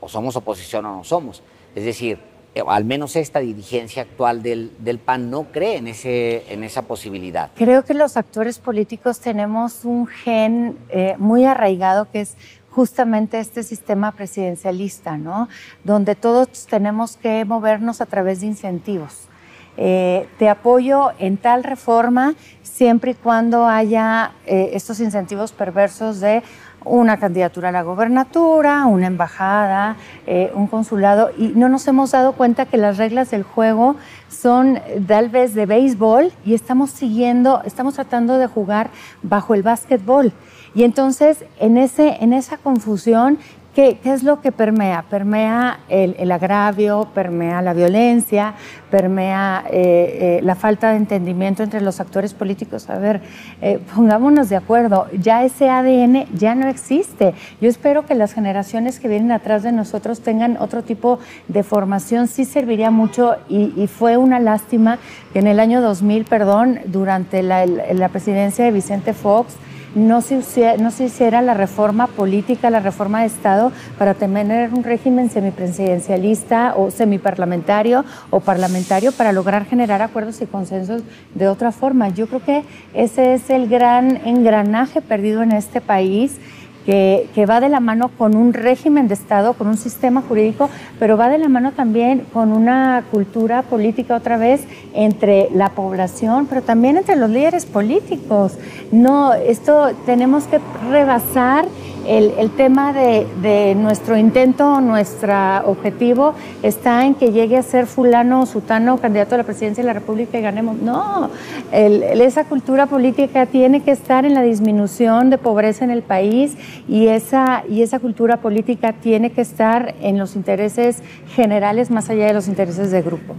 o 0.00 0.08
somos 0.08 0.34
oposición 0.34 0.84
o 0.86 0.96
no 0.96 1.04
somos. 1.04 1.42
Es 1.74 1.84
decir, 1.84 2.18
eh, 2.54 2.62
al 2.66 2.84
menos 2.84 3.16
esta 3.16 3.40
dirigencia 3.40 4.02
actual 4.02 4.42
del, 4.42 5.00
PAN 5.04 5.30
no 5.30 5.44
cree 5.52 5.76
en, 5.76 5.88
ese, 5.88 6.50
en 6.52 6.64
esa 6.64 6.82
posibilidad. 6.82 7.50
Creo 7.54 7.84
que 7.84 7.94
los 7.94 8.16
actores 8.16 8.58
políticos 8.58 9.20
tenemos 9.20 9.84
un 9.84 10.06
gen 10.06 10.78
eh, 10.88 11.16
muy 11.18 11.44
arraigado 11.44 12.10
que 12.10 12.22
es 12.22 12.36
justamente 12.70 13.38
este 13.38 13.62
sistema 13.62 14.12
presidencialista, 14.12 15.18
¿no? 15.18 15.48
Donde 15.84 16.16
todos 16.16 16.66
tenemos 16.66 17.16
que 17.16 17.44
movernos 17.44 18.00
a 18.00 18.06
través 18.06 18.40
de 18.40 18.46
incentivos. 18.46 19.28
Eh, 19.76 20.28
te 20.38 20.48
apoyo 20.48 21.10
en 21.18 21.36
tal 21.36 21.64
reforma 21.64 22.34
siempre 22.62 23.12
y 23.12 23.14
cuando 23.14 23.66
haya 23.66 24.32
eh, 24.46 24.70
estos 24.74 25.00
incentivos 25.00 25.52
perversos 25.52 26.20
de 26.20 26.42
una 26.84 27.16
candidatura 27.16 27.70
a 27.70 27.72
la 27.72 27.82
gobernatura, 27.82 28.86
una 28.86 29.06
embajada, 29.06 29.96
eh, 30.26 30.52
un 30.54 30.66
consulado, 30.66 31.30
y 31.36 31.48
no 31.48 31.68
nos 31.68 31.88
hemos 31.88 32.10
dado 32.10 32.32
cuenta 32.32 32.66
que 32.66 32.76
las 32.76 32.98
reglas 32.98 33.30
del 33.30 33.42
juego 33.42 33.96
son 34.28 34.78
tal 35.06 35.30
vez 35.30 35.54
de 35.54 35.66
béisbol 35.66 36.32
y 36.44 36.54
estamos 36.54 36.90
siguiendo, 36.90 37.62
estamos 37.64 37.94
tratando 37.94 38.38
de 38.38 38.46
jugar 38.46 38.90
bajo 39.22 39.54
el 39.54 39.62
básquetbol. 39.62 40.32
Y 40.74 40.82
entonces, 40.82 41.44
en, 41.58 41.78
ese, 41.78 42.18
en 42.20 42.32
esa 42.32 42.58
confusión, 42.58 43.38
¿Qué, 43.74 43.98
es 44.04 44.22
lo 44.22 44.40
que 44.40 44.52
permea? 44.52 45.02
Permea 45.10 45.80
el, 45.88 46.30
agravio, 46.30 47.08
permea 47.12 47.60
la 47.60 47.74
violencia, 47.74 48.54
permea 48.88 49.64
eh, 49.68 50.38
eh, 50.38 50.40
la 50.44 50.54
falta 50.54 50.90
de 50.90 50.98
entendimiento 50.98 51.64
entre 51.64 51.80
los 51.80 51.98
actores 51.98 52.34
políticos. 52.34 52.88
A 52.88 52.98
ver, 52.98 53.20
eh, 53.60 53.80
pongámonos 53.92 54.48
de 54.48 54.54
acuerdo, 54.54 55.08
ya 55.18 55.42
ese 55.42 55.70
ADN 55.70 56.26
ya 56.34 56.54
no 56.54 56.68
existe. 56.68 57.34
Yo 57.60 57.68
espero 57.68 58.06
que 58.06 58.14
las 58.14 58.32
generaciones 58.32 59.00
que 59.00 59.08
vienen 59.08 59.32
atrás 59.32 59.64
de 59.64 59.72
nosotros 59.72 60.20
tengan 60.20 60.56
otro 60.58 60.84
tipo 60.84 61.18
de 61.48 61.64
formación, 61.64 62.28
sí 62.28 62.44
serviría 62.44 62.92
mucho 62.92 63.34
y, 63.48 63.88
fue 63.88 64.16
una 64.16 64.38
lástima 64.38 64.98
que 65.32 65.40
en 65.40 65.48
el 65.48 65.58
año 65.58 65.80
2000, 65.80 66.24
perdón, 66.26 66.78
durante 66.86 67.42
la 67.42 68.08
presidencia 68.08 68.64
de 68.64 68.70
Vicente 68.70 69.12
Fox, 69.14 69.56
no 69.94 70.20
se, 70.20 70.42
no 70.78 70.90
se 70.90 71.04
hiciera 71.04 71.42
la 71.42 71.54
reforma 71.54 72.06
política, 72.06 72.70
la 72.70 72.80
reforma 72.80 73.20
de 73.20 73.26
Estado 73.26 73.72
para 73.98 74.14
tener 74.14 74.72
un 74.72 74.84
régimen 74.84 75.30
semipresidencialista 75.30 76.74
o 76.76 76.90
semiparlamentario 76.90 78.04
o 78.30 78.40
parlamentario 78.40 79.12
para 79.12 79.32
lograr 79.32 79.64
generar 79.66 80.02
acuerdos 80.02 80.40
y 80.40 80.46
consensos 80.46 81.02
de 81.34 81.48
otra 81.48 81.72
forma. 81.72 82.08
Yo 82.08 82.26
creo 82.26 82.44
que 82.44 82.64
ese 82.92 83.34
es 83.34 83.50
el 83.50 83.68
gran 83.68 84.20
engranaje 84.26 85.00
perdido 85.00 85.42
en 85.42 85.52
este 85.52 85.80
país 85.80 86.38
que, 86.84 87.46
va 87.48 87.60
de 87.60 87.68
la 87.68 87.80
mano 87.80 88.10
con 88.16 88.36
un 88.36 88.52
régimen 88.52 89.08
de 89.08 89.14
Estado, 89.14 89.54
con 89.54 89.66
un 89.66 89.76
sistema 89.76 90.22
jurídico, 90.22 90.68
pero 90.98 91.16
va 91.16 91.28
de 91.28 91.38
la 91.38 91.48
mano 91.48 91.72
también 91.72 92.26
con 92.32 92.52
una 92.52 93.04
cultura 93.10 93.62
política 93.62 94.16
otra 94.16 94.36
vez 94.36 94.64
entre 94.94 95.48
la 95.54 95.70
población, 95.70 96.46
pero 96.46 96.62
también 96.62 96.96
entre 96.96 97.16
los 97.16 97.30
líderes 97.30 97.66
políticos. 97.66 98.52
No, 98.92 99.32
esto 99.32 99.92
tenemos 100.06 100.44
que 100.44 100.60
rebasar 100.90 101.66
el, 102.06 102.50
tema 102.50 102.92
de, 102.92 103.74
nuestro 103.74 104.16
intento, 104.16 104.80
nuestro 104.80 105.34
objetivo 105.66 106.34
está 106.62 107.04
en 107.06 107.14
que 107.14 107.32
llegue 107.32 107.56
a 107.56 107.62
ser 107.62 107.86
fulano 107.86 108.42
o 108.42 108.46
sutano 108.46 108.98
candidato 108.98 109.34
a 109.34 109.38
la 109.38 109.44
presidencia 109.44 109.82
de 109.82 109.86
la 109.86 109.92
República 109.92 110.38
y 110.38 110.42
ganemos. 110.42 110.76
No, 110.76 111.30
esa 111.72 112.44
cultura 112.44 112.86
política 112.86 113.46
tiene 113.46 113.82
que 113.82 113.90
estar 113.90 114.24
en 114.24 114.34
la 114.34 114.42
disminución 114.42 115.30
de 115.30 115.38
pobreza 115.38 115.84
en 115.84 115.90
el 115.90 116.02
país 116.02 116.56
y 116.88 117.08
esa, 117.08 117.64
cultura 118.00 118.38
política 118.38 118.92
tiene 118.92 119.32
que 119.32 119.40
estar 119.40 119.94
en 120.00 120.18
los 120.18 120.36
intereses 120.36 120.98
generales 121.34 121.90
más 121.90 122.10
allá 122.10 122.26
de 122.26 122.34
los 122.34 122.48
intereses 122.48 122.90
de 122.90 123.02
grupo. 123.02 123.34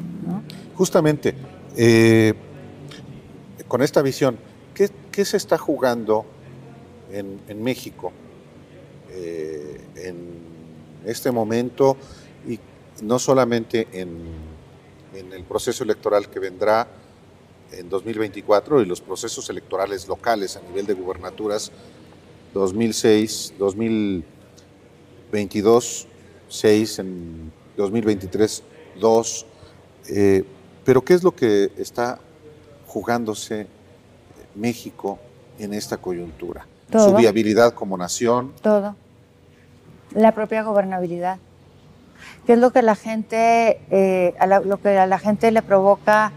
Justamente, 0.75 1.35
eh, 1.77 2.33
con 3.67 3.81
esta 3.81 4.01
visión, 4.01 4.37
¿qué, 4.73 5.25
se 5.25 5.37
está 5.37 5.57
jugando 5.57 6.25
en 7.11 7.63
México? 7.63 8.11
En 11.05 11.11
este 11.11 11.31
momento 11.31 11.95
y 12.47 12.59
no 13.03 13.19
solamente 13.19 13.87
en, 13.91 14.55
el 15.13 15.43
proceso 15.43 15.83
electoral 15.83 16.29
que 16.29 16.39
vendrá 16.39 16.87
en 17.71 17.89
2024 17.89 18.81
y 18.81 18.85
los 18.85 19.01
procesos 19.01 19.47
electorales 19.49 20.07
locales 20.07 20.57
a 20.57 20.61
nivel 20.61 20.87
de 20.87 20.95
gubernaturas 20.95 21.71
2006, 22.53 23.53
2022, 23.59 26.07
6, 26.49 26.99
en 26.99 27.51
2023, 27.77 28.63
2. 28.99 29.45
Eh, 30.09 30.43
pero 30.83 31.05
¿qué 31.05 31.13
es 31.13 31.23
lo 31.23 31.35
que 31.35 31.71
está 31.77 32.19
jugándose 32.87 33.67
México 34.55 35.19
en 35.59 35.75
esta 35.75 35.97
coyuntura? 35.97 36.67
Su 36.91 37.13
viabilidad 37.15 37.73
como 37.73 37.97
nación. 37.97 38.53
Todo 38.61 38.95
la 40.15 40.31
propia 40.31 40.63
gobernabilidad. 40.63 41.37
¿Qué 42.45 42.53
es 42.53 42.59
lo 42.59 42.71
que 42.71 42.81
la 42.81 42.95
gente, 42.95 43.81
eh, 43.91 44.33
a 44.39 44.47
lo 44.47 44.77
que 44.77 44.97
a 44.97 45.05
la 45.05 45.19
gente 45.19 45.51
le 45.51 45.61
provoca 45.61 46.31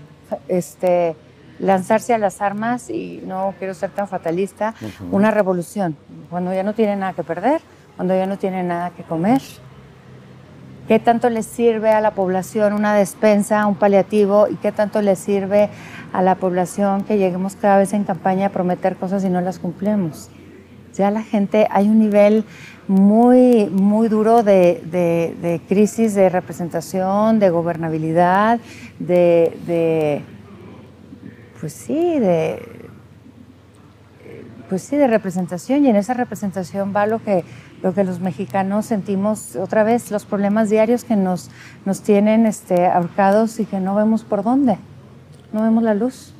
este, 0.49 1.17
lanzarse 1.59 2.15
a 2.15 2.19
las 2.19 2.41
armas 2.41 2.91
y 2.91 3.23
no 3.25 3.55
quiero 3.59 3.75
ser 3.75 3.91
tan 3.91 4.09
fatalista, 4.09 4.75
una 5.11 5.31
revolución, 5.31 5.97
cuando 6.31 6.53
ya 6.53 6.63
no 6.63 6.75
tiene 6.75 6.97
nada 6.97 7.13
que 7.13 7.23
perder, 7.23 7.61
cuando 7.97 8.15
ya 8.15 8.27
no 8.27 8.37
tiene 8.37 8.63
nada 8.63 8.91
que 8.91 9.03
comer. 9.05 9.41
¿Qué 10.89 10.99
tanto 10.99 11.29
le 11.29 11.43
sirve 11.43 11.91
a 11.91 12.01
la 12.01 12.13
población 12.13 12.73
una 12.73 12.95
despensa, 12.95 13.67
un 13.67 13.75
paliativo 13.75 14.49
y 14.49 14.57
qué 14.57 14.73
tanto 14.73 15.03
le 15.03 15.17
sirve 15.17 15.69
a 16.15 16.23
la 16.23 16.37
población 16.37 17.05
que 17.05 17.19
lleguemos 17.19 17.57
cada 17.57 17.77
vez 17.77 17.93
en 17.93 18.05
campaña 18.05 18.47
a 18.47 18.51
prometer 18.51 18.97
cosas 18.97 19.23
y 19.25 19.29
no 19.29 19.43
las 19.43 19.59
cumplimos? 19.59 20.31
Ya 20.95 21.11
la 21.11 21.23
gente, 21.23 21.67
hay 21.71 21.89
un 21.89 21.99
nivel 21.99 22.45
muy, 22.89 23.67
muy 23.67 24.09
duro 24.09 24.43
de, 24.43 24.83
de, 24.91 25.61
crisis 25.69 26.15
de 26.15 26.29
representación, 26.29 27.39
de 27.39 27.51
gobernabilidad, 27.51 28.59
de, 28.99 29.57
de 29.67 30.23
pues 31.61 31.73
sí, 31.73 32.19
de 32.19 32.79
pues 34.69 34.83
sí, 34.83 34.97
de 34.97 35.07
representación 35.07 35.85
y 35.85 35.89
en 35.89 35.97
esa 35.97 36.15
representación 36.15 36.93
va 36.95 37.07
lo 37.07 37.23
que, 37.23 37.45
lo 37.83 37.95
que 37.95 38.05
los 38.05 38.21
mexicanos 38.21 38.87
sentimos 38.87 39.57
otra 39.57 39.83
vez, 39.83 40.11
los 40.11 40.27
problemas 40.27 40.69
diarios 40.69 41.05
que 41.05 41.17
nos, 41.17 41.51
nos 41.85 42.03
tienen 42.03 42.47
este, 42.47 42.87
ahorcados 42.87 43.61
y 43.61 43.65
que 43.65 43.81
no 43.81 43.95
vemos 43.95 44.25
por 44.25 44.43
dónde, 44.43 44.77
no 45.53 45.63
vemos 45.63 45.83
la 45.83 45.95
luz. 45.95 46.35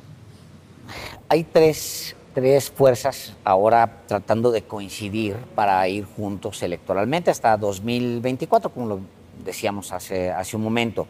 Hay 1.27 1.43
tres, 1.43 2.15
tres 2.39 2.71
fuerzas 2.71 3.33
ahora 3.43 4.03
tratando 4.07 4.49
de 4.49 4.61
coincidir 4.61 5.35
para 5.55 5.85
ir 5.89 6.05
juntos 6.05 6.63
electoralmente 6.63 7.29
hasta 7.29 7.57
2024, 7.57 8.69
como 8.69 8.87
lo 8.87 8.99
decíamos 9.43 9.91
hace, 9.91 10.31
hace 10.31 10.55
un 10.55 10.63
momento. 10.63 11.05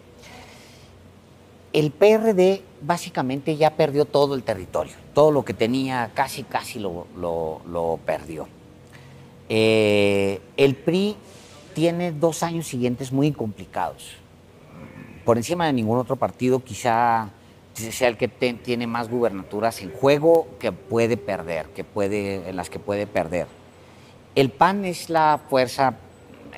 El 1.71 1.91
PRD 1.91 2.63
básicamente 2.81 3.55
ya 3.57 3.69
perdió 3.75 4.05
todo 4.05 4.33
el 4.33 4.41
territorio, 4.41 4.93
todo 5.13 5.29
lo 5.29 5.45
que 5.45 5.53
tenía 5.53 6.09
casi, 6.15 6.41
casi 6.41 6.79
lo, 6.79 7.99
perdió. 8.07 8.47
Eh, 9.49 10.41
el 10.57 10.73
PRI 10.73 11.15
tiene 11.75 12.11
dos 12.11 12.41
años 12.41 12.65
siguientes 12.65 13.11
muy 13.11 13.31
complicados. 13.31 14.15
Por 15.25 15.37
encima 15.37 15.67
de 15.67 15.73
ningún 15.73 15.99
otro 15.99 16.15
partido, 16.15 16.63
quizá 16.63 17.29
sea 17.91 18.07
el 18.07 18.17
que 18.17 18.27
tiene 18.27 18.87
más 18.87 19.09
gubernaturas 19.09 19.81
en 19.81 19.91
juego 19.91 20.47
que 20.59 20.71
puede 20.71 21.17
perder, 21.17 21.67
que 21.67 21.83
puede, 21.83 22.49
en 22.49 22.55
las 22.55 22.69
que 22.69 22.79
puede 22.79 23.07
perder. 23.07 23.47
El 24.35 24.49
PAN 24.49 24.85
es 24.85 25.09
la 25.09 25.39
fuerza 25.49 25.95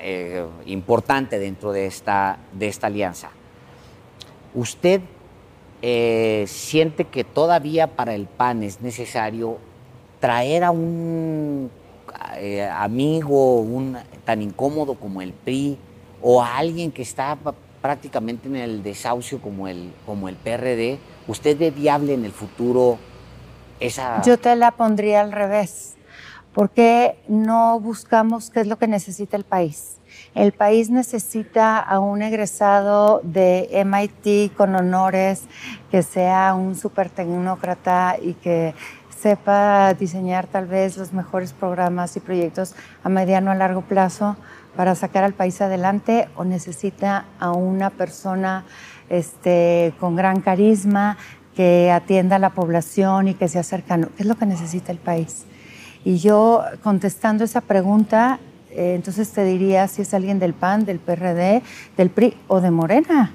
eh, 0.00 0.44
importante 0.66 1.38
dentro 1.38 1.72
de 1.72 1.86
esta, 1.86 2.38
de 2.52 2.68
esta 2.68 2.86
alianza. 2.88 3.30
¿Usted 4.54 5.00
eh, 5.80 6.44
siente 6.46 7.06
que 7.06 7.24
todavía 7.24 7.86
para 7.88 8.14
el 8.14 8.26
PAN 8.26 8.62
es 8.62 8.80
necesario 8.80 9.58
traer 10.20 10.64
a 10.64 10.70
un 10.70 11.70
eh, 12.36 12.62
amigo 12.62 13.60
un, 13.60 13.96
tan 14.24 14.42
incómodo 14.42 14.94
como 14.94 15.22
el 15.22 15.32
PRI 15.32 15.78
o 16.20 16.42
a 16.42 16.56
alguien 16.58 16.92
que 16.92 17.02
está 17.02 17.36
prácticamente 17.82 18.48
en 18.48 18.56
el 18.56 18.82
desahucio 18.82 19.42
como 19.42 19.66
el, 19.68 19.92
como 20.06 20.28
el 20.28 20.36
PRD? 20.36 20.98
¿Usted 21.26 21.58
ve 21.58 21.70
viable 21.70 22.14
en 22.14 22.24
el 22.24 22.32
futuro 22.32 22.98
esa...? 23.80 24.22
Yo 24.22 24.38
te 24.38 24.54
la 24.56 24.72
pondría 24.72 25.20
al 25.20 25.32
revés. 25.32 25.94
¿Por 26.52 26.70
qué 26.70 27.16
no 27.28 27.80
buscamos 27.80 28.50
qué 28.50 28.60
es 28.60 28.66
lo 28.66 28.78
que 28.78 28.86
necesita 28.86 29.36
el 29.36 29.44
país? 29.44 29.96
El 30.34 30.52
país 30.52 30.90
necesita 30.90 31.78
a 31.78 31.98
un 31.98 32.20
egresado 32.20 33.20
de 33.22 33.84
MIT 33.86 34.54
con 34.54 34.74
honores, 34.74 35.44
que 35.90 36.02
sea 36.02 36.54
un 36.54 36.74
super 36.74 37.08
tecnócrata 37.08 38.16
y 38.20 38.34
que 38.34 38.74
sepa 39.18 39.94
diseñar 39.94 40.46
tal 40.46 40.66
vez 40.66 40.96
los 40.96 41.12
mejores 41.12 41.52
programas 41.52 42.16
y 42.16 42.20
proyectos 42.20 42.74
a 43.04 43.08
mediano 43.08 43.50
a 43.50 43.54
largo 43.54 43.82
plazo 43.82 44.36
para 44.76 44.94
sacar 44.94 45.22
al 45.22 45.32
país 45.32 45.60
adelante 45.60 46.28
o 46.34 46.44
necesita 46.44 47.26
a 47.38 47.52
una 47.52 47.90
persona 47.90 48.64
este, 49.12 49.92
con 50.00 50.16
gran 50.16 50.40
carisma 50.40 51.18
que 51.54 51.90
atienda 51.90 52.36
a 52.36 52.38
la 52.38 52.50
población 52.50 53.28
y 53.28 53.34
que 53.34 53.46
sea 53.46 53.62
cercano. 53.62 54.08
¿Qué 54.16 54.22
es 54.22 54.28
lo 54.28 54.36
que 54.36 54.46
necesita 54.46 54.90
el 54.90 54.98
país? 54.98 55.44
Y 56.02 56.16
yo 56.16 56.64
contestando 56.82 57.44
esa 57.44 57.60
pregunta, 57.60 58.40
eh, 58.70 58.94
entonces 58.94 59.30
te 59.30 59.44
diría 59.44 59.86
si 59.86 60.02
es 60.02 60.14
alguien 60.14 60.38
del 60.38 60.54
PAN, 60.54 60.86
del 60.86 60.98
PRD, 60.98 61.62
del 61.96 62.10
PRI 62.10 62.34
o 62.48 62.60
de 62.62 62.70
Morena. 62.70 63.32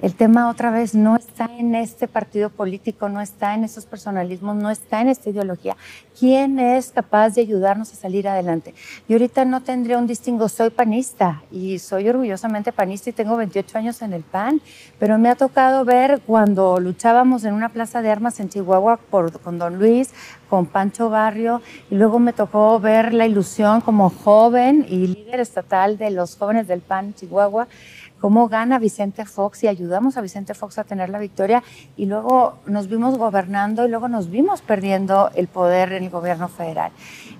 El 0.00 0.14
tema 0.14 0.48
otra 0.48 0.70
vez 0.70 0.94
no 0.94 1.16
está 1.16 1.50
en 1.58 1.74
este 1.74 2.06
partido 2.06 2.50
político, 2.50 3.08
no 3.08 3.20
está 3.20 3.54
en 3.54 3.64
esos 3.64 3.84
personalismos, 3.84 4.54
no 4.54 4.70
está 4.70 5.00
en 5.00 5.08
esta 5.08 5.28
ideología. 5.28 5.76
¿Quién 6.16 6.60
es 6.60 6.92
capaz 6.92 7.30
de 7.30 7.40
ayudarnos 7.40 7.92
a 7.92 7.96
salir 7.96 8.28
adelante? 8.28 8.74
Yo 9.08 9.16
ahorita 9.16 9.44
no 9.44 9.60
tendría 9.60 9.98
un 9.98 10.06
distingo, 10.06 10.48
soy 10.48 10.70
panista 10.70 11.42
y 11.50 11.80
soy 11.80 12.08
orgullosamente 12.08 12.70
panista 12.70 13.10
y 13.10 13.12
tengo 13.12 13.36
28 13.36 13.76
años 13.76 14.00
en 14.02 14.12
el 14.12 14.22
PAN, 14.22 14.60
pero 15.00 15.18
me 15.18 15.30
ha 15.30 15.34
tocado 15.34 15.84
ver 15.84 16.20
cuando 16.24 16.78
luchábamos 16.78 17.42
en 17.42 17.54
una 17.54 17.68
plaza 17.68 18.00
de 18.00 18.12
armas 18.12 18.38
en 18.38 18.50
Chihuahua 18.50 19.00
con 19.08 19.58
Don 19.58 19.80
Luis, 19.80 20.14
con 20.48 20.66
Pancho 20.66 21.10
Barrio, 21.10 21.60
y 21.90 21.96
luego 21.96 22.20
me 22.20 22.32
tocó 22.32 22.78
ver 22.78 23.12
la 23.12 23.26
ilusión 23.26 23.80
como 23.80 24.10
joven 24.10 24.86
y 24.88 25.08
líder 25.08 25.40
estatal 25.40 25.98
de 25.98 26.10
los 26.10 26.36
jóvenes 26.36 26.68
del 26.68 26.82
PAN 26.82 27.14
Chihuahua 27.14 27.66
cómo 28.20 28.48
gana 28.48 28.78
Vicente 28.78 29.24
Fox 29.24 29.64
y 29.64 29.68
ayudamos 29.68 30.16
a 30.16 30.20
Vicente 30.20 30.54
Fox 30.54 30.78
a 30.78 30.84
tener 30.84 31.08
la 31.08 31.18
victoria 31.18 31.62
y 31.96 32.06
luego 32.06 32.58
nos 32.66 32.88
vimos 32.88 33.16
gobernando 33.18 33.86
y 33.86 33.88
luego 33.88 34.08
nos 34.08 34.30
vimos 34.30 34.62
perdiendo 34.62 35.30
el 35.34 35.48
poder 35.48 35.92
en 35.92 36.04
el 36.04 36.10
gobierno 36.10 36.48
federal. 36.48 36.92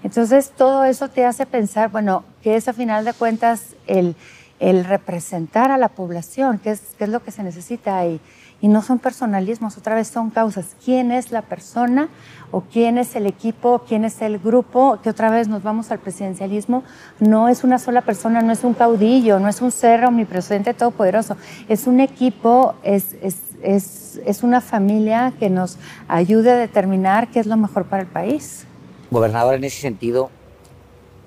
Entonces 0.02 0.52
todo 0.56 0.84
eso 0.84 1.08
te 1.08 1.24
hace 1.24 1.46
pensar, 1.46 1.90
bueno, 1.90 2.24
que 2.42 2.56
es 2.56 2.68
a 2.68 2.72
final 2.72 3.04
de 3.04 3.12
cuentas 3.12 3.74
el, 3.86 4.16
el 4.60 4.84
representar 4.84 5.70
a 5.70 5.78
la 5.78 5.88
población, 5.88 6.58
qué 6.58 6.70
es, 6.70 6.80
qué 6.98 7.04
es 7.04 7.10
lo 7.10 7.22
que 7.22 7.30
se 7.30 7.42
necesita 7.42 7.98
ahí. 7.98 8.20
Y 8.60 8.66
no 8.66 8.82
son 8.82 8.98
personalismos, 8.98 9.78
otra 9.78 9.94
vez 9.94 10.08
son 10.08 10.30
causas. 10.30 10.74
¿Quién 10.84 11.12
es 11.12 11.30
la 11.30 11.42
persona 11.42 12.08
o 12.50 12.62
quién 12.62 12.98
es 12.98 13.14
el 13.14 13.26
equipo, 13.26 13.84
quién 13.86 14.04
es 14.04 14.20
el 14.20 14.40
grupo? 14.40 14.98
Que 15.00 15.10
otra 15.10 15.30
vez 15.30 15.46
nos 15.46 15.62
vamos 15.62 15.92
al 15.92 16.00
presidencialismo. 16.00 16.82
No 17.20 17.48
es 17.48 17.62
una 17.62 17.78
sola 17.78 18.02
persona, 18.02 18.42
no 18.42 18.52
es 18.52 18.64
un 18.64 18.74
caudillo, 18.74 19.38
no 19.38 19.48
es 19.48 19.62
un 19.62 19.70
ser 19.70 20.04
omnipresente 20.04 20.74
todopoderoso. 20.74 21.36
Es 21.68 21.86
un 21.86 22.00
equipo, 22.00 22.74
es, 22.82 23.14
es, 23.22 23.36
es, 23.62 24.20
es 24.26 24.42
una 24.42 24.60
familia 24.60 25.32
que 25.38 25.50
nos 25.50 25.78
ayude 26.08 26.50
a 26.50 26.56
determinar 26.56 27.28
qué 27.28 27.38
es 27.38 27.46
lo 27.46 27.56
mejor 27.56 27.84
para 27.84 28.02
el 28.02 28.08
país. 28.08 28.64
Gobernador, 29.12 29.54
en 29.54 29.64
ese 29.64 29.80
sentido, 29.80 30.30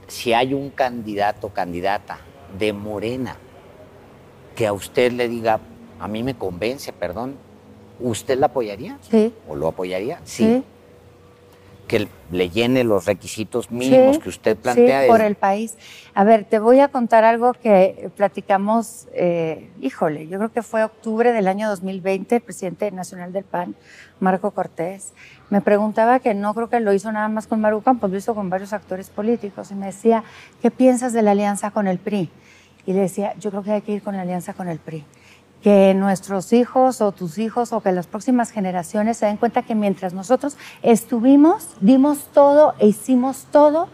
si 0.08 0.34
hay 0.34 0.54
un 0.54 0.70
candidato 0.70 1.48
o 1.48 1.50
candidata 1.52 2.18
de 2.60 2.74
Morena 2.74 3.38
que 4.56 4.68
a 4.68 4.74
usted 4.74 5.14
le 5.14 5.30
diga, 5.30 5.62
a 6.02 6.08
mí 6.08 6.24
me 6.24 6.34
convence, 6.34 6.92
perdón, 6.92 7.36
¿usted 8.00 8.38
la 8.38 8.48
apoyaría? 8.48 8.98
Sí. 9.02 9.34
¿O 9.48 9.56
lo 9.56 9.68
apoyaría? 9.68 10.20
Sí. 10.24 10.64
Que 11.88 12.08
le 12.32 12.50
llene 12.50 12.84
los 12.84 13.06
requisitos 13.06 13.70
mínimos 13.70 14.18
que 14.18 14.30
usted 14.30 14.58
plantea. 14.58 15.04
Sí, 15.04 15.08
por 15.08 15.22
el 15.22 15.36
país. 15.36 15.76
A 16.16 16.24
ver, 16.24 16.46
te 16.46 16.58
voy 16.58 16.80
a 16.80 16.88
contar 16.88 17.24
algo 17.24 17.54
que 17.54 18.10
platicamos, 18.16 19.10
eh, 19.14 19.70
híjole, 19.80 20.28
yo 20.28 20.40
creo 20.40 20.52
que 20.52 20.64
fue 20.64 20.84
octubre 20.84 21.34
del 21.34 21.48
año 21.48 21.70
2020, 21.70 22.38
el 22.38 22.42
presidente 22.42 22.90
nacional 22.92 23.32
del 23.32 23.44
PAN, 23.44 23.76
Marco 24.20 24.52
Cortés, 24.52 25.14
me 25.52 25.62
preguntaba 25.62 26.20
que 26.20 26.34
no 26.34 26.56
creo 26.56 26.70
que 26.70 26.80
lo 26.80 26.94
hizo 26.94 27.12
nada 27.12 27.28
más 27.28 27.46
con 27.46 27.62
Marucan, 27.62 28.00
pues 28.00 28.12
lo 28.12 28.18
hizo 28.18 28.34
con 28.34 28.50
varios 28.50 28.74
actores 28.74 29.12
políticos, 29.12 29.70
y 29.70 29.76
me 29.76 29.88
decía, 29.88 30.24
¿qué 30.64 30.72
piensas 30.72 31.14
de 31.14 31.22
la 31.22 31.32
alianza 31.32 31.70
con 31.70 31.88
el 31.88 32.00
PRI? 32.00 32.32
Y 32.88 32.94
le 32.94 33.02
decía, 33.02 33.36
yo 33.38 33.52
creo 33.52 33.62
que 33.62 33.72
hay 33.72 33.82
que 33.82 33.92
ir 33.92 34.02
con 34.02 34.16
la 34.16 34.24
alianza 34.24 34.54
con 34.54 34.68
el 34.68 34.80
PRI 34.80 35.06
que 35.62 35.94
nuestros 35.94 36.54
hijos 36.54 37.02
o 37.02 37.12
tus 37.12 37.38
hijos 37.38 37.72
o 37.72 37.82
que 37.82 37.92
las 37.92 38.08
próximas 38.08 38.52
generaciones 38.52 39.18
se 39.18 39.28
den 39.28 39.38
cuenta 39.38 39.62
que 39.62 39.76
mientras 39.76 40.14
nosotros 40.14 40.58
estuvimos, 40.82 41.70
dimos 41.82 42.26
todo 42.34 42.74
e 42.80 42.88
hicimos 42.88 43.46
todo 43.52 43.88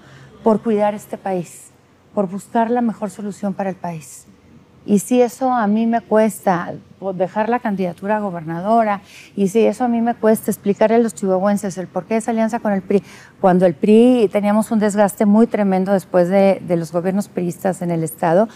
por 0.43 0.61
cuidar 0.61 0.93
este 0.93 1.17
país, 1.17 1.71
por 2.13 2.29
buscar 2.29 2.71
la 2.71 2.81
mejor 2.81 3.09
solución 3.09 3.53
para 3.53 3.69
el 3.69 3.75
país. 3.75 4.27
Y 4.87 4.99
si 4.99 5.21
eso 5.21 5.51
a 5.51 5.67
mí 5.67 5.85
me 5.85 5.99
cuesta 5.99 6.73
dejar 7.13 7.49
la 7.49 7.59
candidatura 7.59 8.15
a 8.15 8.19
gobernadora, 8.21 9.01
y 9.35 9.49
si 9.49 9.65
eso 9.65 9.83
a 9.83 9.89
mí 9.89 10.01
me 10.01 10.15
cuesta 10.15 10.49
explicarle 10.49 10.95
a 10.95 10.99
los 10.99 11.13
chihuahuenses 11.13 11.77
el 11.77 11.87
por 11.87 12.05
qué 12.05 12.15
esa 12.15 12.31
alianza 12.31 12.59
con 12.59 12.71
el 12.71 12.81
PRI, 12.81 13.03
cuando 13.41 13.65
el 13.65 13.73
PRI 13.73 14.29
teníamos 14.31 14.71
un 14.71 14.79
desgaste 14.79 15.25
muy 15.25 15.45
tremendo 15.45 15.91
después 15.91 16.29
de, 16.29 16.61
de 16.65 16.77
los 16.77 16.93
gobiernos 16.93 17.27
priistas 17.27 17.81
en 17.81 17.91
el 17.91 18.01
Estado, 18.01 18.47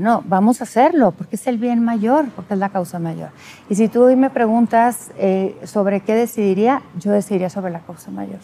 no, 0.00 0.24
vamos 0.26 0.60
a 0.60 0.64
hacerlo 0.64 1.12
porque 1.12 1.36
es 1.36 1.46
el 1.46 1.58
bien 1.58 1.84
mayor, 1.84 2.28
porque 2.34 2.54
es 2.54 2.60
la 2.60 2.70
causa 2.70 2.98
mayor. 2.98 3.30
Y 3.68 3.74
si 3.74 3.88
tú 3.88 4.02
hoy 4.04 4.16
me 4.16 4.30
preguntas 4.30 5.10
eh, 5.18 5.56
sobre 5.64 6.00
qué 6.00 6.14
decidiría, 6.14 6.82
yo 6.98 7.12
decidiría 7.12 7.50
sobre 7.50 7.70
la 7.70 7.80
causa 7.80 8.10
mayor. 8.10 8.40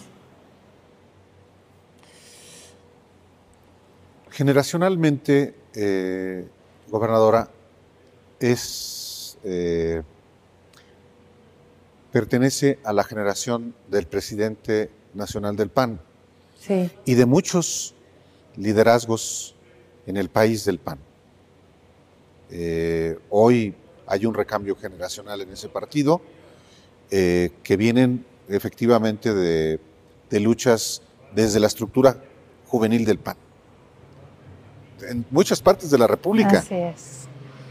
Generacionalmente, 4.31 5.55
eh, 5.75 6.47
gobernadora, 6.91 7.49
es 8.39 9.39
eh, 9.43 10.03
pertenece 12.13 12.79
a 12.85 12.93
la 12.93 13.05
generación 13.05 13.75
del 13.89 14.07
presidente 14.07 14.91
nacional 15.15 15.57
del 15.57 15.71
PAN 15.71 16.01
sí. 16.59 16.91
y 17.05 17.15
de 17.15 17.27
muchos 17.27 17.95
liderazgos 18.57 19.55
en 20.07 20.17
el 20.17 20.29
país 20.29 20.65
del 20.65 20.79
PAN. 20.79 20.99
Eh, 22.51 23.19
hoy 23.31 23.75
hay 24.07 24.27
un 24.27 24.35
recambio 24.35 24.77
generacional 24.77 25.41
en 25.41 25.51
ese 25.53 25.69
partido 25.69 26.21
eh, 27.11 27.51
que 27.63 27.77
vienen 27.77 28.25
efectivamente 28.49 29.35
de, 29.35 29.81
luchas 30.41 31.03
desde 31.35 31.61
la 31.61 31.67
estructura 31.67 32.23
juvenil 32.67 33.05
del 33.05 33.19
PAN. 33.19 33.37
En 35.03 35.27
muchas 35.31 35.61
partes 35.61 35.91
de 35.91 35.99
la 35.99 36.07
República. 36.07 36.59
Así 36.59 36.75
es. 36.75 37.27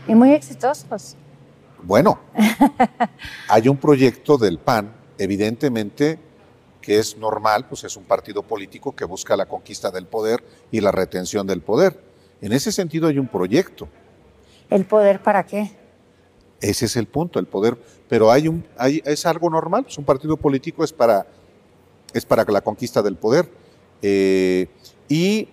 Y 0.07 0.13
muy 0.13 0.33
exitosos. 0.33 1.15
Bueno, 1.81 2.19
hay 3.49 3.67
un 3.67 3.77
proyecto 3.77 4.37
del 4.37 4.59
PAN, 4.59 4.93
evidentemente, 5.17 6.19
que 6.81 6.99
es 6.99 7.17
normal, 7.17 7.67
pues 7.67 7.83
es 7.83 7.95
un 7.97 8.03
partido 8.03 8.43
político 8.43 8.95
que 8.95 9.05
busca 9.05 9.35
la 9.35 9.47
conquista 9.47 9.89
del 9.89 10.05
poder 10.05 10.43
y 10.71 10.81
la 10.81 10.91
retención 10.91 11.47
del 11.47 11.61
poder. 11.61 11.99
En 12.41 12.53
ese 12.53 12.71
sentido 12.71 13.07
hay 13.07 13.17
un 13.17 13.27
proyecto. 13.27 13.87
¿El 14.69 14.85
poder 14.85 15.21
para 15.21 15.45
qué? 15.45 15.71
Ese 16.61 16.85
es 16.85 16.95
el 16.95 17.07
punto, 17.07 17.39
el 17.39 17.45
poder. 17.45 17.77
Pero 18.09 18.31
hay 18.31 18.47
un, 18.47 18.65
hay, 18.77 19.01
es 19.05 19.25
algo 19.25 19.49
normal, 19.49 19.83
pues 19.83 19.97
un 19.97 20.05
partido 20.05 20.37
político 20.37 20.83
es 20.83 20.93
para, 20.93 21.25
es 22.13 22.25
para 22.25 22.43
la 22.51 22.61
conquista 22.61 23.01
del 23.01 23.15
poder. 23.15 23.49
Eh, 24.01 24.67
y, 25.09 25.49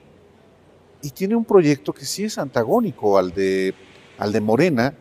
tiene 1.14 1.34
un 1.34 1.44
proyecto 1.44 1.92
que 1.92 2.04
sí 2.04 2.24
es 2.24 2.38
antagónico 2.38 3.18
al 3.18 3.32
de, 3.32 3.74
al 4.18 4.30
de 4.32 4.40
Morena 4.40 4.94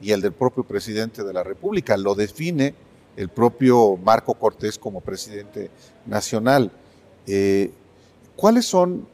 y 0.00 0.10
al 0.10 0.20
del 0.20 0.32
propio 0.32 0.64
presidente 0.64 1.22
de 1.22 1.32
la 1.32 1.44
República. 1.44 1.96
Lo 1.96 2.16
define 2.16 2.74
el 3.16 3.28
propio 3.28 3.96
Marco 3.96 4.34
Cortés 4.34 4.78
como 4.78 5.00
presidente 5.00 5.70
nacional. 6.06 6.72
Eh, 7.28 7.70
¿Cuáles 8.34 8.66
son, 8.66 9.06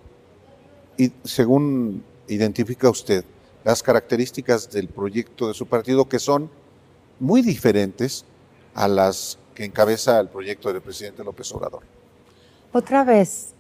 según 1.25 2.03
identifica 2.27 2.89
usted, 2.89 3.25
las 3.65 3.83
características 3.83 4.71
del 4.71 4.89
proyecto 4.89 5.49
de 5.49 5.55
su 5.55 5.67
partido 5.67 6.09
que 6.09 6.19
son 6.19 6.51
muy 7.19 7.43
diferentes 7.43 8.25
a 8.75 8.89
las 8.89 9.39
que 9.55 9.65
encabeza 9.65 10.19
el 10.21 10.29
proyecto 10.29 10.73
del 10.73 10.81
presidente 10.81 11.23
López 11.23 11.53
Obrador. 11.53 11.83
Otra 12.73 13.05
vez, 13.05 13.55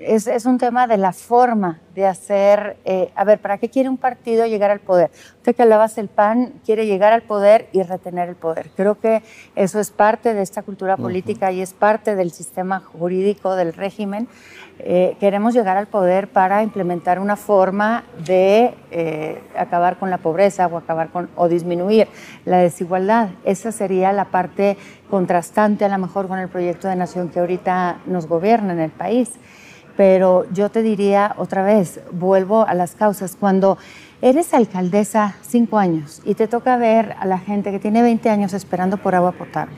es, 0.00 0.26
es, 0.26 0.46
un 0.46 0.58
tema 0.58 0.86
de 0.86 0.96
la 0.96 1.12
forma 1.12 1.80
de 1.94 2.06
hacer, 2.06 2.76
eh, 2.84 3.12
a 3.14 3.24
ver, 3.24 3.38
¿para 3.38 3.58
qué 3.58 3.68
quiere 3.68 3.88
un 3.88 3.96
partido 3.96 4.46
llegar 4.46 4.70
al 4.70 4.80
poder? 4.80 5.10
Usted 5.36 5.54
que 5.54 5.62
hablabas 5.62 5.94
del 5.96 6.08
PAN, 6.08 6.54
quiere 6.64 6.86
llegar 6.86 7.12
al 7.12 7.22
poder 7.22 7.68
y 7.72 7.82
retener 7.82 8.28
el 8.28 8.34
poder. 8.34 8.70
Creo 8.76 8.98
que 8.98 9.22
eso 9.54 9.80
es 9.80 9.90
parte 9.90 10.34
de 10.34 10.42
esta 10.42 10.62
cultura 10.62 10.96
política 10.96 11.52
y 11.52 11.60
es 11.60 11.72
parte 11.72 12.16
del 12.16 12.30
sistema 12.30 12.80
jurídico 12.80 13.54
del 13.54 13.72
régimen. 13.72 14.28
Eh, 14.80 15.16
queremos 15.20 15.54
llegar 15.54 15.76
al 15.76 15.86
poder 15.86 16.28
para 16.28 16.64
implementar 16.64 17.20
una 17.20 17.36
forma 17.36 18.02
de 18.26 18.74
eh, 18.90 19.40
acabar 19.56 19.98
con 19.98 20.10
la 20.10 20.18
pobreza 20.18 20.66
o 20.66 20.76
acabar 20.76 21.10
con 21.10 21.30
o 21.36 21.48
disminuir 21.48 22.08
la 22.44 22.58
desigualdad. 22.58 23.28
Esa 23.44 23.70
sería 23.70 24.12
la 24.12 24.24
parte 24.26 24.76
contrastante 25.08 25.84
a 25.84 25.88
lo 25.88 25.98
mejor 25.98 26.26
con 26.26 26.40
el 26.40 26.48
proyecto 26.48 26.88
de 26.88 26.96
nación 26.96 27.28
que 27.28 27.38
ahorita 27.38 27.98
nos 28.06 28.26
gobierna 28.26 28.72
en 28.72 28.80
el 28.80 28.90
país. 28.90 29.30
Pero 29.96 30.44
yo 30.52 30.70
te 30.70 30.82
diría 30.82 31.34
otra 31.38 31.62
vez, 31.62 32.00
vuelvo 32.12 32.66
a 32.66 32.74
las 32.74 32.94
causas. 32.94 33.36
Cuando 33.38 33.78
eres 34.22 34.54
alcaldesa 34.54 35.36
cinco 35.42 35.78
años 35.78 36.20
y 36.24 36.34
te 36.34 36.48
toca 36.48 36.76
ver 36.76 37.14
a 37.20 37.26
la 37.26 37.38
gente 37.38 37.70
que 37.70 37.78
tiene 37.78 38.02
20 38.02 38.28
años 38.30 38.54
esperando 38.54 38.96
por 38.96 39.14
agua 39.14 39.32
potable, 39.32 39.76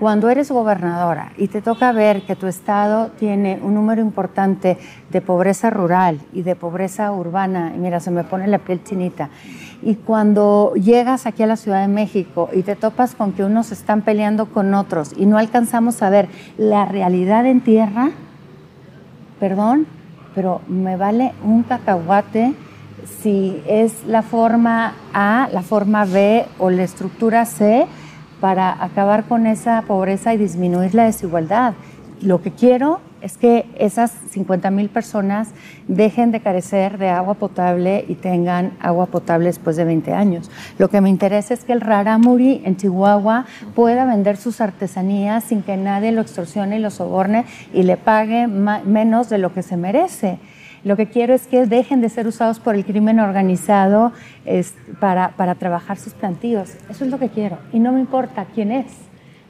cuando 0.00 0.30
eres 0.30 0.50
gobernadora 0.50 1.32
y 1.36 1.48
te 1.48 1.60
toca 1.60 1.92
ver 1.92 2.22
que 2.22 2.34
tu 2.34 2.46
estado 2.46 3.10
tiene 3.18 3.60
un 3.62 3.74
número 3.74 4.00
importante 4.00 4.78
de 5.10 5.20
pobreza 5.20 5.68
rural 5.68 6.20
y 6.32 6.40
de 6.40 6.56
pobreza 6.56 7.12
urbana, 7.12 7.72
y 7.76 7.78
mira, 7.78 8.00
se 8.00 8.10
me 8.10 8.24
pone 8.24 8.46
la 8.46 8.58
piel 8.60 8.82
chinita, 8.82 9.28
y 9.82 9.96
cuando 9.96 10.72
llegas 10.74 11.26
aquí 11.26 11.42
a 11.42 11.46
la 11.46 11.56
Ciudad 11.56 11.82
de 11.82 11.88
México 11.88 12.48
y 12.54 12.62
te 12.62 12.76
topas 12.76 13.14
con 13.14 13.32
que 13.32 13.44
unos 13.44 13.72
están 13.72 14.00
peleando 14.00 14.46
con 14.46 14.72
otros 14.72 15.12
y 15.14 15.26
no 15.26 15.36
alcanzamos 15.36 16.02
a 16.02 16.08
ver 16.08 16.28
la 16.56 16.86
realidad 16.86 17.44
en 17.44 17.60
tierra, 17.60 18.10
perdón, 19.40 19.86
pero 20.34 20.60
me 20.68 20.96
vale 20.96 21.32
un 21.42 21.64
cacahuate 21.64 22.54
si 23.22 23.62
es 23.66 24.04
la 24.06 24.22
forma 24.22 24.94
A, 25.12 25.48
la 25.52 25.62
forma 25.62 26.04
B 26.04 26.46
o 26.58 26.70
la 26.70 26.84
estructura 26.84 27.46
C 27.46 27.86
para 28.40 28.82
acabar 28.82 29.24
con 29.24 29.46
esa 29.46 29.82
pobreza 29.82 30.32
y 30.34 30.38
disminuir 30.38 30.94
la 30.94 31.04
desigualdad. 31.04 31.74
Lo 32.22 32.42
que 32.42 32.52
quiero 32.52 33.00
es 33.20 33.36
que 33.36 33.66
esas 33.78 34.12
50 34.30 34.70
mil 34.70 34.88
personas 34.88 35.50
dejen 35.88 36.30
de 36.30 36.40
carecer 36.40 36.98
de 36.98 37.08
agua 37.08 37.34
potable 37.34 38.04
y 38.08 38.14
tengan 38.14 38.72
agua 38.80 39.06
potable 39.06 39.46
después 39.46 39.76
de 39.76 39.84
20 39.84 40.12
años. 40.12 40.50
Lo 40.78 40.88
que 40.88 41.00
me 41.00 41.08
interesa 41.08 41.54
es 41.54 41.64
que 41.64 41.72
el 41.72 41.80
Raramuri 41.80 42.62
en 42.64 42.76
Chihuahua 42.76 43.46
pueda 43.74 44.04
vender 44.04 44.36
sus 44.36 44.60
artesanías 44.60 45.44
sin 45.44 45.62
que 45.62 45.76
nadie 45.76 46.12
lo 46.12 46.20
extorsione 46.20 46.76
y 46.76 46.80
lo 46.80 46.90
soborne 46.90 47.44
y 47.72 47.82
le 47.82 47.96
pague 47.96 48.46
menos 48.46 49.28
de 49.28 49.38
lo 49.38 49.52
que 49.52 49.62
se 49.62 49.76
merece. 49.76 50.38
Lo 50.82 50.96
que 50.96 51.06
quiero 51.06 51.34
es 51.34 51.46
que 51.46 51.66
dejen 51.66 52.00
de 52.00 52.08
ser 52.08 52.26
usados 52.26 52.58
por 52.58 52.74
el 52.74 52.86
crimen 52.86 53.20
organizado 53.20 54.12
para, 54.98 55.30
para 55.36 55.54
trabajar 55.56 55.98
sus 55.98 56.14
plantíos. 56.14 56.70
Eso 56.88 57.04
es 57.04 57.10
lo 57.10 57.18
que 57.18 57.28
quiero. 57.28 57.58
Y 57.72 57.80
no 57.80 57.92
me 57.92 58.00
importa 58.00 58.46
quién 58.54 58.72
es, 58.72 58.86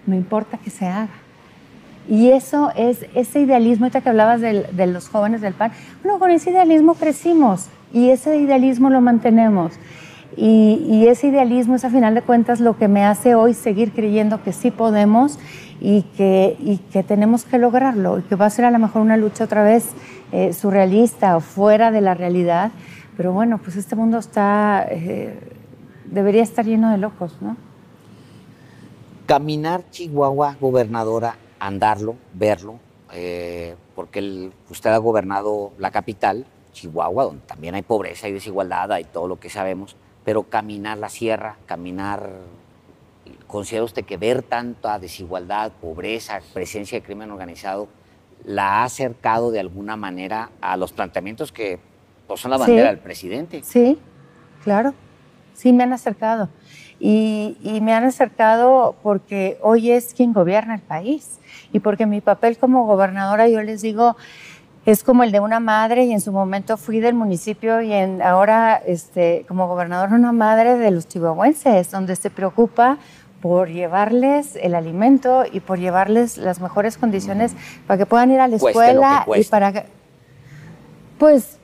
me 0.07 0.17
importa 0.17 0.59
que 0.59 0.71
se 0.71 0.87
haga. 0.87 1.30
Y 2.11 2.31
eso 2.31 2.73
es 2.75 3.07
ese 3.15 3.41
idealismo, 3.41 3.85
ahorita 3.85 4.01
que 4.01 4.09
hablabas 4.09 4.41
de, 4.41 4.65
de, 4.65 4.87
los 4.89 5.09
jóvenes 5.09 5.41
del 5.41 5.55
PAN, 5.55 5.71
bueno, 6.03 6.19
con 6.19 6.33
ese 6.33 6.51
idealismo 6.51 6.95
crecimos 6.95 7.67
y 7.93 8.11
ese 8.11 8.37
idealismo 8.37 8.91
lo 8.91 9.01
mantenemos. 9.01 9.75
Y, 10.37 10.85
y, 10.89 11.07
ese 11.07 11.29
idealismo 11.29 11.77
es 11.77 11.85
a 11.85 11.91
final 11.91 12.17
de 12.17 12.23
cuentas 12.23 12.59
lo 12.59 12.77
que 12.77 12.89
me 12.89 13.05
hace 13.05 13.37
hoy 13.37 13.55
seguir 13.55 13.93
creyendo 13.93 14.43
que 14.43 14.53
sí 14.53 14.73
podemos 14.73 15.39
y 15.81 16.03
que, 16.03 16.57
y 16.59 16.79
que 16.79 17.05
tenemos 17.05 17.45
que 17.45 17.59
lograrlo 17.59 18.19
y 18.19 18.23
que 18.23 18.35
va 18.35 18.47
a 18.47 18.51
ser 18.51 18.65
a 18.65 18.73
lo 18.73 18.81
mejor 18.81 19.03
una 19.03 19.17
lucha 19.17 19.45
otra 19.45 19.63
vez 19.63 19.91
eh, 20.33 20.53
surrealista 20.53 21.37
o 21.37 21.41
fuera 21.41 21.93
de 21.93 22.01
la 22.01 22.15
realidad. 22.15 22.73
Pero 23.17 23.33
bueno, 23.33 23.59
pues 23.59 23.77
este 23.77 23.95
mundo 23.95 24.19
está, 24.19 24.85
eh, 24.91 25.39
debería 26.07 26.43
estar 26.43 26.65
lleno 26.65 26.91
de 26.91 26.99
locos, 26.99 27.37
¿no? 27.41 27.57
Caminar 29.27 29.85
Chihuahua, 29.91 30.57
gobernadora, 30.61 31.37
andarlo, 31.61 32.17
verlo, 32.35 32.81
eh, 33.13 33.77
porque 33.95 34.51
usted 34.69 34.91
ha 34.91 34.99
gobernado 34.99 35.73
la 35.79 35.91
capital, 35.91 36.47
Chihuahua, 36.73 37.25
donde 37.25 37.47
también 37.47 37.75
hay 37.75 37.83
pobreza 37.83 38.29
y 38.29 38.33
desigualdad, 38.33 38.91
hay 38.93 39.05
todo 39.05 39.29
lo 39.29 39.39
que 39.39 39.51
sabemos, 39.51 39.97
pero 40.25 40.45
caminar 40.45 40.99
la 40.99 41.09
sierra, 41.09 41.57
caminar, 41.67 42.31
considera 43.47 43.85
usted 43.85 44.05
que 44.05 44.17
ver 44.17 44.43
tanta 44.43 44.99
desigualdad, 44.99 45.73
pobreza, 45.73 46.41
presencia 46.53 46.99
de 46.99 47.05
crimen 47.05 47.31
organizado, 47.31 47.89
la 48.45 48.81
ha 48.81 48.85
acercado 48.85 49.51
de 49.51 49.61
alguna 49.61 49.97
manera 49.97 50.51
a 50.61 50.77
los 50.77 50.93
planteamientos 50.93 51.53
que 51.53 51.79
pues, 52.27 52.41
son 52.41 52.51
la 52.51 52.57
bandera 52.57 52.89
del 52.89 52.99
presidente? 52.99 53.63
Sí, 53.63 53.99
claro, 54.65 54.95
sí 55.61 55.73
me 55.73 55.85
han 55.85 55.93
acercado. 55.93 56.49
Y, 56.99 57.57
y, 57.63 57.81
me 57.81 57.95
han 57.95 58.05
acercado 58.05 58.95
porque 59.03 59.59
hoy 59.63 59.91
es 59.91 60.13
quien 60.13 60.33
gobierna 60.33 60.75
el 60.75 60.83
país. 60.83 61.39
Y 61.73 61.81
porque 61.81 62.07
mi 62.07 62.21
papel 62.21 62.59
como 62.59 62.85
gobernadora, 62.87 63.49
yo 63.49 63.63
les 63.63 63.81
digo, 63.81 64.17
es 64.87 65.05
como 65.05 65.23
el 65.23 65.33
de 65.33 65.41
una 65.41 65.61
madre 65.61 66.05
y 66.05 66.13
en 66.13 66.21
su 66.21 66.33
momento 66.33 66.77
fui 66.77 67.01
del 67.01 67.15
municipio 67.15 67.81
y 67.81 67.93
en, 67.93 68.23
ahora 68.23 68.77
este, 68.77 69.45
como 69.47 69.69
gobernadora 69.69 70.15
una 70.15 70.33
madre 70.33 70.77
de 70.77 70.91
los 70.91 71.07
chihuahuenses, 71.07 71.91
donde 71.91 72.17
se 72.17 72.31
preocupa 72.31 72.99
por 73.41 73.69
llevarles 73.69 74.57
el 74.57 74.75
alimento 74.75 75.45
y 75.51 75.61
por 75.61 75.79
llevarles 75.79 76.37
las 76.37 76.61
mejores 76.61 76.99
condiciones 76.99 77.55
para 77.87 77.99
que 77.99 78.07
puedan 78.07 78.31
ir 78.31 78.41
a 78.41 78.49
la 78.49 78.57
escuela 78.57 79.27
y 79.35 79.45
para 79.45 79.85
pues 81.19 81.60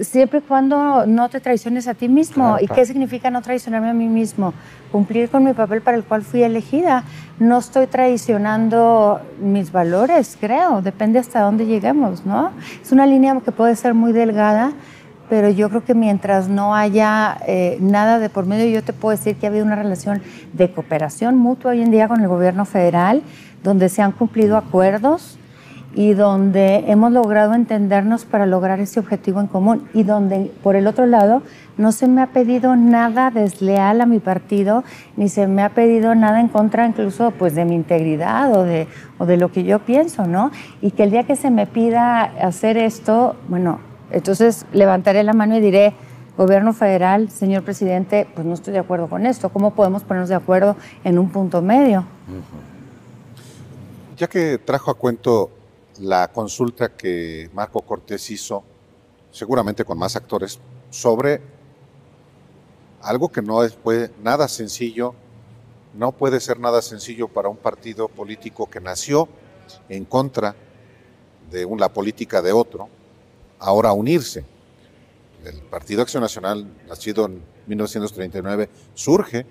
siempre 0.00 0.38
y 0.38 0.42
cuando 0.42 1.06
no 1.06 1.28
te 1.28 1.40
traiciones 1.40 1.88
a 1.88 1.94
ti 1.94 2.08
mismo. 2.08 2.56
¿Y 2.60 2.66
qué 2.66 2.84
significa 2.84 3.30
no 3.30 3.42
traicionarme 3.42 3.90
a 3.90 3.94
mí 3.94 4.08
mismo? 4.08 4.54
Cumplir 4.92 5.28
con 5.28 5.44
mi 5.44 5.52
papel 5.52 5.82
para 5.82 5.96
el 5.96 6.04
cual 6.04 6.22
fui 6.22 6.42
elegida. 6.42 7.04
No 7.38 7.58
estoy 7.58 7.86
traicionando 7.86 9.20
mis 9.40 9.72
valores, 9.72 10.36
creo. 10.40 10.82
Depende 10.82 11.18
hasta 11.18 11.40
dónde 11.40 11.66
lleguemos, 11.66 12.24
¿no? 12.24 12.52
Es 12.82 12.92
una 12.92 13.06
línea 13.06 13.38
que 13.44 13.52
puede 13.52 13.76
ser 13.76 13.94
muy 13.94 14.12
delgada, 14.12 14.72
pero 15.28 15.50
yo 15.50 15.68
creo 15.68 15.84
que 15.84 15.94
mientras 15.94 16.48
no 16.48 16.74
haya 16.74 17.38
eh, 17.46 17.78
nada 17.80 18.18
de 18.18 18.30
por 18.30 18.46
medio, 18.46 18.66
yo 18.66 18.82
te 18.82 18.92
puedo 18.92 19.16
decir 19.16 19.36
que 19.36 19.46
ha 19.46 19.50
habido 19.50 19.64
una 19.64 19.76
relación 19.76 20.22
de 20.52 20.72
cooperación 20.72 21.36
mutua 21.36 21.72
hoy 21.72 21.82
en 21.82 21.90
día 21.90 22.08
con 22.08 22.20
el 22.20 22.28
gobierno 22.28 22.64
federal, 22.64 23.22
donde 23.62 23.88
se 23.88 24.02
han 24.02 24.12
cumplido 24.12 24.56
acuerdos 24.56 25.38
y 25.98 26.14
donde 26.14 26.84
hemos 26.86 27.10
logrado 27.10 27.54
entendernos 27.54 28.24
para 28.24 28.46
lograr 28.46 28.78
ese 28.78 29.00
objetivo 29.00 29.40
en 29.40 29.48
común 29.48 29.88
y 29.92 30.04
donde, 30.04 30.52
por 30.62 30.76
el 30.76 30.86
otro 30.86 31.06
lado, 31.06 31.42
no 31.76 31.90
se 31.90 32.06
me 32.06 32.22
ha 32.22 32.28
pedido 32.28 32.76
nada 32.76 33.32
desleal 33.32 34.00
a 34.00 34.06
mi 34.06 34.20
partido, 34.20 34.84
ni 35.16 35.28
se 35.28 35.48
me 35.48 35.60
ha 35.60 35.70
pedido 35.70 36.14
nada 36.14 36.38
en 36.38 36.46
contra 36.46 36.86
incluso 36.86 37.32
pues 37.32 37.56
de 37.56 37.64
mi 37.64 37.74
integridad 37.74 38.56
o 38.56 38.62
de, 38.62 38.86
o 39.18 39.26
de 39.26 39.38
lo 39.38 39.50
que 39.50 39.64
yo 39.64 39.80
pienso, 39.80 40.28
¿no? 40.28 40.52
Y 40.80 40.92
que 40.92 41.02
el 41.02 41.10
día 41.10 41.24
que 41.24 41.34
se 41.34 41.50
me 41.50 41.66
pida 41.66 42.22
hacer 42.22 42.76
esto, 42.76 43.34
bueno, 43.48 43.80
entonces 44.12 44.66
levantaré 44.72 45.24
la 45.24 45.32
mano 45.32 45.56
y 45.56 45.60
diré, 45.60 45.94
gobierno 46.36 46.74
federal, 46.74 47.28
señor 47.28 47.64
presidente, 47.64 48.28
pues 48.36 48.46
no 48.46 48.54
estoy 48.54 48.72
de 48.72 48.78
acuerdo 48.78 49.08
con 49.08 49.26
esto. 49.26 49.48
¿Cómo 49.48 49.74
podemos 49.74 50.04
ponernos 50.04 50.28
de 50.28 50.36
acuerdo 50.36 50.76
en 51.02 51.18
un 51.18 51.30
punto 51.30 51.60
medio? 51.60 52.04
Ya 54.16 54.28
que 54.28 54.58
trajo 54.58 54.92
a 54.92 54.94
cuento 54.94 55.57
la 56.00 56.28
consulta 56.28 56.94
que 56.96 57.50
Marco 57.52 57.82
Cortés 57.82 58.30
hizo, 58.30 58.62
seguramente 59.30 59.84
con 59.84 59.98
más 59.98 60.16
actores, 60.16 60.58
sobre 60.90 61.40
algo 63.02 63.28
que 63.28 63.42
no 63.42 63.66
fue 63.68 64.10
nada 64.22 64.48
sencillo, 64.48 65.14
no 65.94 66.12
puede 66.12 66.40
ser 66.40 66.60
nada 66.60 66.82
sencillo 66.82 67.28
para 67.28 67.48
un 67.48 67.56
partido 67.56 68.08
político 68.08 68.68
que 68.68 68.80
nació 68.80 69.28
en 69.88 70.04
contra 70.04 70.54
de 71.50 71.66
la 71.78 71.92
política 71.92 72.42
de 72.42 72.52
otro, 72.52 72.88
ahora 73.58 73.92
unirse. 73.92 74.44
El 75.44 75.60
Partido 75.62 76.02
Acción 76.02 76.22
Nacional, 76.22 76.66
nacido 76.88 77.26
en 77.26 77.42
1939, 77.66 78.68
surge, 78.94 79.46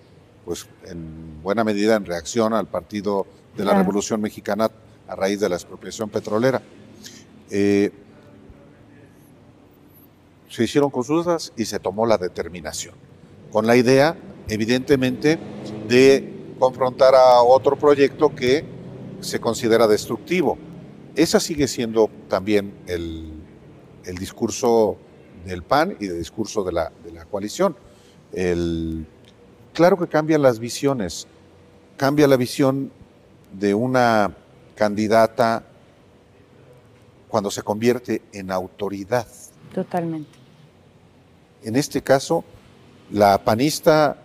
pues 0.46 0.68
en 0.86 1.42
buena 1.42 1.64
medida 1.64 1.96
en 1.96 2.06
reacción 2.06 2.54
al 2.54 2.68
Partido 2.68 3.26
de 3.56 3.66
la 3.66 3.74
Revolución 3.74 4.22
Mexicana 4.22 4.70
a 5.08 5.16
raíz 5.16 5.40
de 5.40 5.50
la 5.50 5.56
expropiación 5.56 6.10
petrolera. 6.10 6.62
Eh, 7.50 7.92
se 10.50 10.64
hicieron 10.64 10.90
consultas 10.90 11.54
y 11.58 11.66
se 11.66 11.80
tomó 11.80 12.06
la 12.06 12.18
determinación, 12.18 12.96
con 13.52 13.68
la 13.68 13.76
idea, 13.76 14.18
evidentemente, 14.48 15.38
de 15.88 16.56
confrontar 16.60 17.16
a 17.16 17.42
otro 17.42 17.78
proyecto 17.78 18.34
que 18.34 18.66
se 19.20 19.40
considera 19.40 19.88
destructivo. 19.88 20.58
Esa 21.16 21.40
sigue 21.40 21.68
siendo 21.68 22.10
también 22.28 22.74
el, 22.88 23.34
discurso 24.18 24.98
del 25.46 25.64
PAN 25.64 25.98
y 26.00 26.08
el 26.08 26.18
discurso 26.18 26.64
de 26.64 26.72
la, 26.72 26.92
coalición. 27.30 27.76
claro 29.74 29.98
que 29.98 30.08
cambian 30.08 30.42
las 30.42 30.60
visiones, 30.60 31.28
cambia 31.98 32.28
la 32.28 32.38
visión 32.38 32.92
de 33.52 33.74
una 33.74 34.36
candidata 34.78 35.64
cuando 37.28 37.52
se 37.52 37.62
convierte 37.62 38.22
en 38.32 38.52
autoridad. 38.52 39.28
Totalmente. 39.74 40.30
En 41.64 41.76
este 41.76 42.02
caso, 42.02 42.46
la 43.12 43.44
panista 43.44 44.16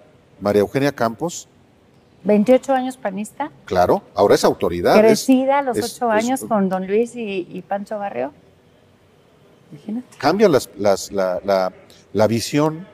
María 0.41 0.61
Eugenia 0.61 0.93
Campos. 0.93 1.49
28 2.25 2.73
años 2.73 2.97
panista. 2.97 3.51
Claro, 3.65 4.03
ahora 4.15 4.37
es 4.37 4.45
autoridad. 4.45 4.97
Crecida 4.99 5.59
a 5.59 5.63
los 5.63 5.77
8 5.77 6.11
años 6.11 6.45
con 6.45 6.69
don 6.69 6.87
Luis 6.87 7.13
y, 7.17 7.65
Pancho 7.67 7.99
Barrio. 7.99 8.33
Imagínate. 9.73 10.17
Cambia 10.19 10.49
las, 10.49 10.71
la, 11.11 12.27
visión 12.29 12.87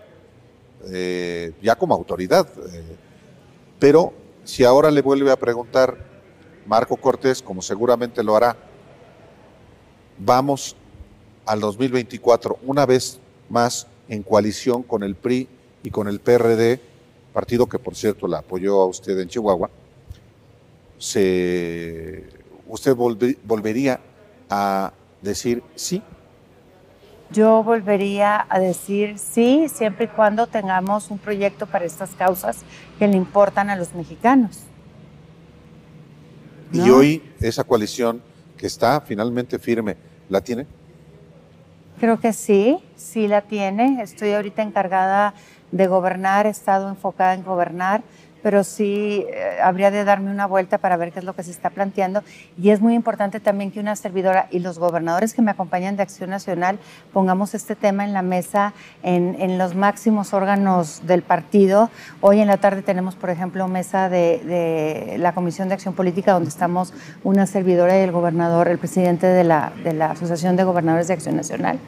eh, 0.90 1.52
ya 1.60 1.74
como 1.74 1.94
autoridad. 1.94 2.48
Eh, 2.72 2.96
pero 3.78 4.14
si 4.44 4.64
ahora 4.64 4.90
le 4.90 5.02
vuelve 5.02 5.30
a 5.30 5.36
preguntar 5.36 6.17
Marco 6.68 6.98
Cortés, 6.98 7.40
como 7.40 7.62
seguramente 7.62 8.22
lo 8.22 8.36
hará, 8.36 8.54
vamos 10.18 10.76
al 11.46 11.60
2024 11.60 12.58
una 12.62 12.84
vez 12.84 13.18
más 13.48 13.86
en 14.06 14.22
coalición 14.22 14.82
con 14.82 15.02
el 15.02 15.14
PRI 15.14 15.48
y 15.82 15.90
con 15.90 16.08
el 16.08 16.20
PRD, 16.20 16.78
partido 17.32 17.66
que 17.66 17.78
por 17.78 17.94
cierto 17.94 18.28
la 18.28 18.40
apoyó 18.40 18.82
a 18.82 18.86
usted 18.86 19.18
en 19.18 19.28
Chihuahua, 19.28 19.70
se, 20.98 22.24
¿usted 22.66 22.94
volvería 22.94 24.00
a 24.50 24.92
decir 25.22 25.62
sí? 25.74 26.02
Yo 27.30 27.62
volvería 27.62 28.46
a 28.46 28.58
decir 28.58 29.18
sí, 29.18 29.70
siempre 29.70 30.04
y 30.04 30.08
cuando 30.08 30.46
tengamos 30.46 31.10
un 31.10 31.18
proyecto 31.18 31.64
para 31.66 31.86
estas 31.86 32.10
causas 32.10 32.58
que 32.98 33.08
le 33.08 33.16
importan 33.16 33.70
a 33.70 33.76
los 33.76 33.94
mexicanos. 33.94 34.67
Y 36.72 36.90
hoy 36.90 37.22
esa 37.40 37.64
coalición 37.64 38.22
que 38.56 38.66
está 38.66 39.00
finalmente 39.00 39.58
firme, 39.58 39.96
¿la 40.28 40.40
tiene? 40.40 40.66
Creo 42.00 42.20
que 42.20 42.32
sí, 42.32 42.78
sí 42.96 43.26
la 43.26 43.42
tiene. 43.42 44.02
Estoy 44.02 44.32
ahorita 44.32 44.62
encargada 44.62 45.34
de 45.72 45.86
gobernar, 45.86 46.46
he 46.46 46.50
estado 46.50 46.88
enfocada 46.88 47.34
en 47.34 47.42
gobernar 47.42 48.02
pero 48.48 48.64
sí 48.64 49.26
eh, 49.28 49.58
habría 49.62 49.90
de 49.90 50.04
darme 50.04 50.30
una 50.30 50.46
vuelta 50.46 50.78
para 50.78 50.96
ver 50.96 51.12
qué 51.12 51.18
es 51.18 51.24
lo 51.26 51.34
que 51.34 51.42
se 51.42 51.50
está 51.50 51.68
planteando. 51.68 52.22
Y 52.58 52.70
es 52.70 52.80
muy 52.80 52.94
importante 52.94 53.40
también 53.40 53.70
que 53.70 53.78
una 53.78 53.94
servidora 53.94 54.48
y 54.50 54.60
los 54.60 54.78
gobernadores 54.78 55.34
que 55.34 55.42
me 55.42 55.50
acompañan 55.50 55.96
de 55.96 56.02
Acción 56.02 56.30
Nacional 56.30 56.78
pongamos 57.12 57.54
este 57.54 57.76
tema 57.76 58.06
en 58.06 58.14
la 58.14 58.22
mesa 58.22 58.72
en, 59.02 59.36
en 59.38 59.58
los 59.58 59.74
máximos 59.74 60.32
órganos 60.32 61.06
del 61.06 61.20
partido. 61.20 61.90
Hoy 62.22 62.40
en 62.40 62.46
la 62.46 62.56
tarde 62.56 62.80
tenemos, 62.80 63.16
por 63.16 63.28
ejemplo, 63.28 63.68
mesa 63.68 64.08
de, 64.08 64.38
de, 64.38 65.18
la 65.18 65.34
Comisión 65.34 65.68
de 65.68 65.74
Acción 65.74 65.92
Política, 65.92 66.32
donde 66.32 66.48
estamos 66.48 66.94
una 67.24 67.44
servidora 67.44 67.98
y 67.98 68.00
el 68.00 68.12
gobernador, 68.12 68.68
el 68.68 68.78
presidente 68.78 69.26
de 69.26 69.44
la, 69.44 69.74
de 69.84 69.92
la 69.92 70.12
Asociación 70.12 70.56
de 70.56 70.64
Gobernadores 70.64 71.08
de 71.08 71.12
Acción 71.12 71.36
Nacional. 71.36 71.78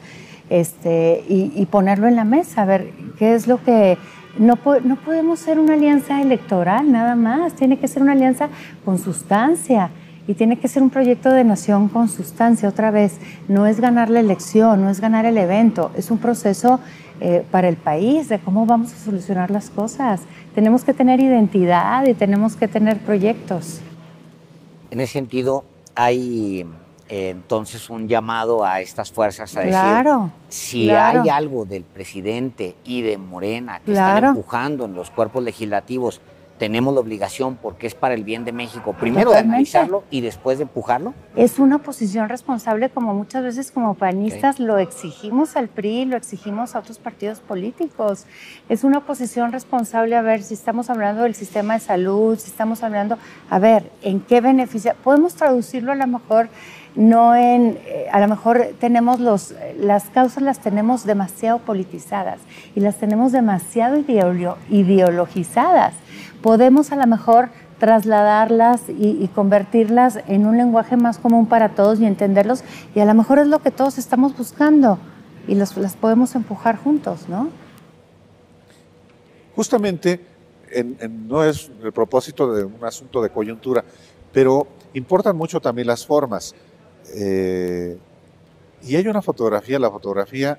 Este, 0.51 1.23
y, 1.27 1.53
y 1.55 1.65
ponerlo 1.65 2.07
en 2.07 2.17
la 2.17 2.25
mesa, 2.25 2.61
a 2.61 2.65
ver 2.65 2.91
qué 3.17 3.33
es 3.33 3.47
lo 3.47 3.63
que 3.63 3.97
no, 4.37 4.57
no 4.83 4.95
podemos 4.97 5.39
ser 5.39 5.59
una 5.59 5.73
alianza 5.73 6.21
electoral 6.21 6.91
nada 6.91 7.15
más, 7.15 7.53
tiene 7.53 7.77
que 7.77 7.87
ser 7.87 8.01
una 8.01 8.13
alianza 8.13 8.49
con 8.85 8.97
sustancia 8.97 9.89
y 10.27 10.33
tiene 10.33 10.57
que 10.57 10.67
ser 10.67 10.83
un 10.83 10.89
proyecto 10.89 11.31
de 11.31 11.43
nación 11.43 11.89
con 11.89 12.07
sustancia. 12.07 12.69
Otra 12.69 12.91
vez, 12.91 13.17
no 13.47 13.67
es 13.67 13.79
ganar 13.79 14.09
la 14.09 14.19
elección, 14.19 14.81
no 14.81 14.89
es 14.89 15.01
ganar 15.01 15.25
el 15.25 15.37
evento, 15.37 15.91
es 15.95 16.11
un 16.11 16.19
proceso 16.19 16.79
eh, 17.19 17.43
para 17.51 17.67
el 17.67 17.75
país 17.75 18.29
de 18.29 18.39
cómo 18.39 18.65
vamos 18.65 18.93
a 18.93 18.97
solucionar 18.97 19.51
las 19.51 19.69
cosas. 19.69 20.21
Tenemos 20.55 20.83
que 20.83 20.93
tener 20.93 21.19
identidad 21.19 22.05
y 22.05 22.13
tenemos 22.13 22.55
que 22.55 22.67
tener 22.67 22.99
proyectos. 22.99 23.81
En 24.91 24.99
ese 24.99 25.13
sentido, 25.13 25.63
hay 25.95 26.65
entonces 27.11 27.89
un 27.89 28.07
llamado 28.07 28.63
a 28.63 28.79
estas 28.79 29.11
fuerzas 29.11 29.57
a 29.57 29.61
decir, 29.61 30.31
si 30.47 30.89
hay 30.89 31.27
algo 31.27 31.65
del 31.65 31.83
presidente 31.83 32.77
y 32.85 33.01
de 33.01 33.17
Morena 33.17 33.81
que 33.85 33.91
están 33.91 34.23
empujando 34.23 34.85
en 34.85 34.93
los 34.93 35.11
cuerpos 35.11 35.43
legislativos 35.43 36.21
tenemos 36.61 36.93
la 36.93 36.99
obligación, 36.99 37.57
porque 37.59 37.87
es 37.87 37.95
para 37.95 38.13
el 38.13 38.23
bien 38.23 38.45
de 38.45 38.51
México, 38.51 38.93
primero 38.93 39.31
de 39.31 39.39
analizarlo 39.39 40.03
y 40.11 40.21
después 40.21 40.59
de 40.59 40.65
empujarlo? 40.65 41.15
Es 41.35 41.57
una 41.57 41.79
posición 41.79 42.29
responsable, 42.29 42.91
como 42.91 43.15
muchas 43.15 43.41
veces 43.43 43.71
como 43.71 43.95
panistas 43.95 44.59
lo 44.59 44.77
exigimos 44.77 45.55
al 45.55 45.69
PRI, 45.69 46.05
lo 46.05 46.17
exigimos 46.17 46.75
a 46.75 46.79
otros 46.79 46.99
partidos 46.99 47.39
políticos. 47.39 48.27
Es 48.69 48.83
una 48.83 48.99
posición 48.99 49.51
responsable 49.51 50.15
a 50.15 50.21
ver 50.21 50.43
si 50.43 50.53
estamos 50.53 50.91
hablando 50.91 51.23
del 51.23 51.33
sistema 51.33 51.73
de 51.73 51.79
salud, 51.79 52.37
si 52.37 52.51
estamos 52.51 52.83
hablando, 52.83 53.17
a 53.49 53.57
ver, 53.57 53.91
en 54.03 54.19
qué 54.19 54.39
beneficia. 54.39 54.93
Podemos 54.93 55.33
traducirlo 55.33 55.93
a 55.93 55.95
lo 55.95 56.05
mejor 56.05 56.47
no 56.95 57.35
en, 57.35 57.77
eh, 57.85 58.07
a 58.11 58.19
lo 58.19 58.27
mejor 58.27 58.69
tenemos 58.79 59.19
los, 59.19 59.53
las 59.79 60.05
causas 60.09 60.43
las 60.43 60.59
tenemos 60.59 61.05
demasiado 61.05 61.59
politizadas 61.59 62.39
y 62.75 62.81
las 62.81 62.97
tenemos 62.97 63.31
demasiado 63.31 63.97
ideologizadas 64.69 65.93
podemos 66.41 66.91
a 66.91 66.95
lo 66.95 67.07
mejor 67.07 67.49
trasladarlas 67.79 68.83
y, 68.89 69.27
convertirlas 69.33 70.19
en 70.27 70.45
un 70.45 70.57
lenguaje 70.57 70.97
más 70.97 71.17
común 71.17 71.47
para 71.47 71.69
todos 71.69 71.99
y 71.99 72.05
entenderlos, 72.05 72.63
y 72.93 72.99
a 72.99 73.05
lo 73.05 73.13
mejor 73.15 73.39
es 73.39 73.47
lo 73.47 73.59
que 73.59 73.71
todos 73.71 73.97
estamos 73.97 74.37
buscando 74.37 74.99
y 75.47 75.55
las 75.55 75.73
podemos 75.95 76.35
empujar 76.35 76.77
juntos, 76.77 77.27
¿no? 77.27 77.49
Justamente, 79.55 80.19
no 81.09 81.43
es 81.43 81.71
el 81.83 81.91
propósito 81.91 82.53
de 82.53 82.65
un 82.65 82.83
asunto 82.83 83.21
de 83.21 83.29
coyuntura, 83.29 83.83
pero 84.31 84.67
importan 84.93 85.35
mucho 85.35 85.59
también 85.59 85.87
las 85.87 86.05
formas. 86.05 86.53
Eh, 87.13 87.97
y 88.83 88.95
hay 88.95 89.07
una 89.07 89.21
fotografía, 89.21 89.79
la 89.79 89.91
fotografía 89.91 90.57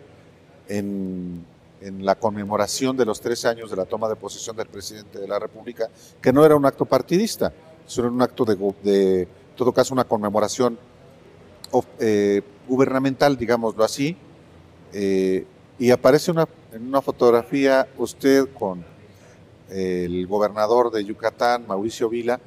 en 0.68 1.44
la 2.00 2.14
conmemoración 2.14 2.96
de 2.96 3.04
los 3.04 3.20
tres 3.20 3.44
años 3.44 3.70
de 3.70 3.76
la 3.76 3.84
toma 3.84 4.08
de 4.08 4.16
posesión 4.16 4.56
del 4.56 4.68
presidente 4.68 5.18
de 5.18 5.26
la 5.26 5.38
República, 5.38 5.88
que 6.20 6.32
no 6.32 6.44
era 6.44 6.56
un 6.56 6.64
acto 6.64 6.84
partidista, 6.84 7.52
sino 7.86 8.08
un 8.08 8.22
acto 8.22 8.44
de, 8.44 9.22
en 9.22 9.28
todo 9.56 9.72
caso, 9.72 9.92
una 9.92 10.04
conmemoración 10.04 10.78
eh, 11.98 12.42
gubernamental, 12.68 13.36
digámoslo 13.36 13.84
así, 13.84 14.16
eh, 14.92 15.44
y 15.78 15.90
aparece 15.90 16.30
una, 16.30 16.46
en 16.72 16.86
una 16.86 17.02
fotografía 17.02 17.88
usted 17.98 18.48
con 18.54 18.84
el 19.68 20.26
gobernador 20.26 20.90
de 20.90 21.02
Yucatán, 21.02 21.66
Mauricio 21.66 22.08
Vila, 22.10 22.38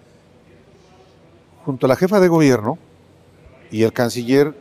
junto 1.66 1.88
a 1.88 1.90
la 1.90 1.96
jefa 1.96 2.20
de 2.20 2.28
gobierno 2.28 2.78
y 3.72 3.84
el 3.84 3.94
canciller 3.94 4.54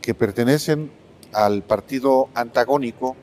que 0.00 0.14
pertenecen 0.14 0.90
al 1.32 1.62
partido 1.62 2.28
antagónico 2.34 3.16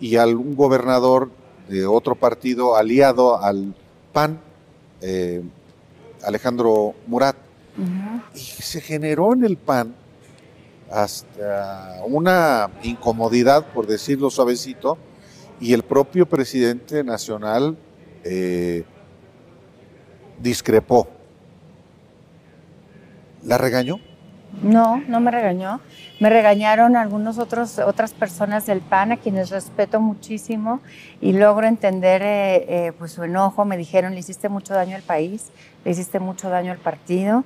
y 0.00 0.16
algún 0.16 0.54
gobernador 0.56 1.30
de 1.68 1.86
otro 1.86 2.14
partido 2.14 2.76
aliado 2.76 3.40
al 3.40 3.74
PAN, 4.12 4.40
eh, 5.00 5.42
Alejandro 6.22 6.94
Murat. 7.06 7.36
Y 8.34 8.38
se 8.38 8.80
generó 8.80 9.32
en 9.32 9.44
el 9.44 9.56
PAN 9.56 9.94
hasta 10.90 12.02
una 12.06 12.70
incomodidad, 12.82 13.66
por 13.72 13.86
decirlo 13.86 14.30
suavecito, 14.30 14.96
y 15.60 15.72
el 15.72 15.82
propio 15.82 16.26
presidente 16.26 17.02
nacional 17.02 17.76
eh, 18.22 18.84
discrepó. 20.40 21.08
¿La 23.42 23.58
regañó? 23.58 23.98
No, 24.62 25.02
no 25.08 25.20
me 25.20 25.30
regañó. 25.30 25.80
Me 26.20 26.30
regañaron 26.30 26.96
algunos 26.96 27.38
otros 27.38 27.78
otras 27.78 28.12
personas 28.12 28.66
del 28.66 28.80
PAN 28.80 29.12
a 29.12 29.16
quienes 29.16 29.50
respeto 29.50 30.00
muchísimo 30.00 30.80
y 31.20 31.32
logro 31.32 31.66
entender 31.66 32.22
eh, 32.22 32.64
eh, 32.68 32.92
pues 32.98 33.12
su 33.12 33.24
enojo. 33.24 33.64
Me 33.64 33.76
dijeron 33.76 34.14
le 34.14 34.20
hiciste 34.20 34.48
mucho 34.48 34.74
daño 34.74 34.96
al 34.96 35.02
país, 35.02 35.50
le 35.84 35.90
hiciste 35.90 36.20
mucho 36.20 36.48
daño 36.48 36.72
al 36.72 36.78
partido. 36.78 37.44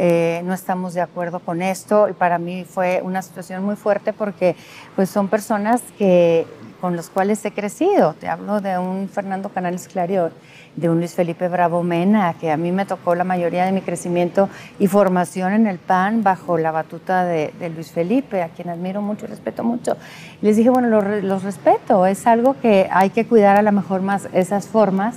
Eh, 0.00 0.42
no 0.44 0.54
estamos 0.54 0.94
de 0.94 1.00
acuerdo 1.00 1.40
con 1.40 1.60
esto 1.60 2.08
y 2.08 2.12
para 2.12 2.38
mí 2.38 2.64
fue 2.64 3.00
una 3.02 3.20
situación 3.20 3.64
muy 3.64 3.74
fuerte 3.74 4.12
porque 4.12 4.54
pues 4.94 5.10
son 5.10 5.26
personas 5.26 5.82
que 5.98 6.46
con 6.80 6.94
los 6.94 7.08
cuales 7.08 7.44
he 7.44 7.50
crecido. 7.50 8.14
Te 8.14 8.28
hablo 8.28 8.60
de 8.60 8.78
un 8.78 9.08
Fernando 9.08 9.48
Canales 9.48 9.88
Clarion, 9.88 10.30
de 10.76 10.88
un 10.88 10.98
Luis 10.98 11.14
Felipe 11.14 11.48
Bravo 11.48 11.82
Mena, 11.82 12.34
que 12.40 12.52
a 12.52 12.56
mí 12.56 12.70
me 12.70 12.86
tocó 12.86 13.16
la 13.16 13.24
mayoría 13.24 13.64
de 13.64 13.72
mi 13.72 13.80
crecimiento 13.80 14.48
y 14.78 14.86
formación 14.86 15.52
en 15.52 15.66
el 15.66 15.78
PAN 15.78 16.22
bajo 16.22 16.58
la 16.58 16.70
batuta 16.70 17.24
de, 17.24 17.52
Luis 17.74 17.90
Felipe, 17.90 18.42
a 18.42 18.50
quien 18.50 18.68
admiro 18.68 19.02
mucho 19.02 19.26
y 19.26 19.28
respeto 19.28 19.64
mucho. 19.64 19.96
les 20.40 20.56
dije, 20.56 20.70
bueno, 20.70 20.88
los, 21.22 21.42
respeto, 21.42 22.06
es 22.06 22.24
algo 22.28 22.54
que 22.60 22.88
hay 22.92 23.10
que 23.10 23.26
cuidar 23.26 23.56
a 23.56 23.62
lo 23.62 23.72
mejor 23.72 24.00
más 24.02 24.28
esas 24.32 24.68
formas, 24.68 25.16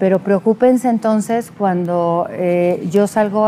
pero 0.00 0.18
preocúpense 0.20 0.88
entonces 0.88 1.52
cuando 1.56 2.26
eh, 2.30 2.88
yo 2.90 3.06
salgo 3.06 3.46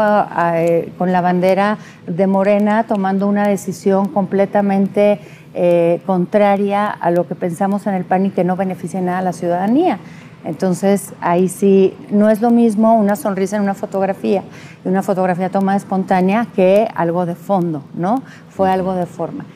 eh, 0.54 0.92
con 0.98 1.10
la 1.10 1.22
bandera 1.22 1.78
de 2.06 2.26
Morena 2.26 2.84
tomando 2.86 3.26
una 3.26 3.48
decisión 3.48 4.08
completamente 4.08 5.18
eh, 5.54 6.02
contraria 6.04 6.88
a 6.88 7.10
lo 7.10 7.26
que 7.26 7.34
pensamos 7.34 7.86
en 7.86 7.94
el 7.94 8.04
PAN 8.04 8.26
y 8.26 8.30
que 8.30 8.44
no 8.44 8.54
beneficia 8.54 9.00
nada 9.00 9.18
a 9.18 9.22
la 9.22 9.32
ciudadanía. 9.32 9.98
Entonces, 10.44 11.14
ahí 11.22 11.48
sí, 11.48 11.94
no 12.10 12.28
es 12.28 12.42
lo 12.42 12.50
mismo 12.50 12.96
una 12.96 13.16
sonrisa 13.16 13.56
en 13.56 13.62
una 13.62 13.74
fotografía, 13.74 14.42
una 14.84 15.02
fotografía 15.02 15.48
tomada 15.48 15.78
espontánea, 15.78 16.48
que 16.54 16.86
algo 16.94 17.24
de 17.24 17.34
fondo, 17.34 17.82
¿no? 17.94 18.22
Fue 18.50 18.68
algo 18.70 18.94
de 18.94 19.06
forma. 19.06 19.46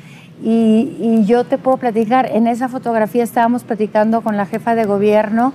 Y, 0.43 0.97
y 1.01 1.25
yo 1.27 1.45
te 1.45 1.59
puedo 1.59 1.77
platicar, 1.77 2.31
en 2.31 2.47
esa 2.47 2.69
fotografía 2.69 3.25
estábamos 3.25 3.65
platicando 3.65 4.21
con 4.21 4.37
la 4.37 4.47
jefa 4.47 4.75
de 4.75 4.85
gobierno 4.85 5.53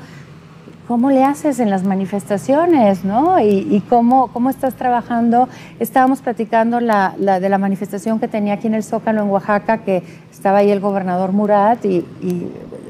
cómo 0.92 1.10
le 1.10 1.24
haces 1.24 1.62
en 1.62 1.70
las 1.70 1.86
manifestaciones, 1.86 3.06
¿no? 3.06 3.40
Y, 3.40 3.82
cómo, 3.88 4.28
cómo 4.34 4.50
estás 4.50 4.74
trabajando. 4.74 5.48
Estábamos 5.80 6.20
platicando 6.20 6.82
la, 6.82 7.16
de 7.18 7.48
la 7.48 7.58
manifestación 7.58 8.20
que 8.20 8.28
tenía 8.28 8.56
aquí 8.56 8.68
en 8.68 8.74
el 8.74 8.84
Zócalo, 8.84 9.22
en 9.22 9.30
Oaxaca, 9.30 9.78
que 9.86 10.04
estaba 10.30 10.58
ahí 10.58 10.70
el 10.70 10.82
gobernador 10.82 11.32
Murat, 11.32 11.86
y, 11.86 12.06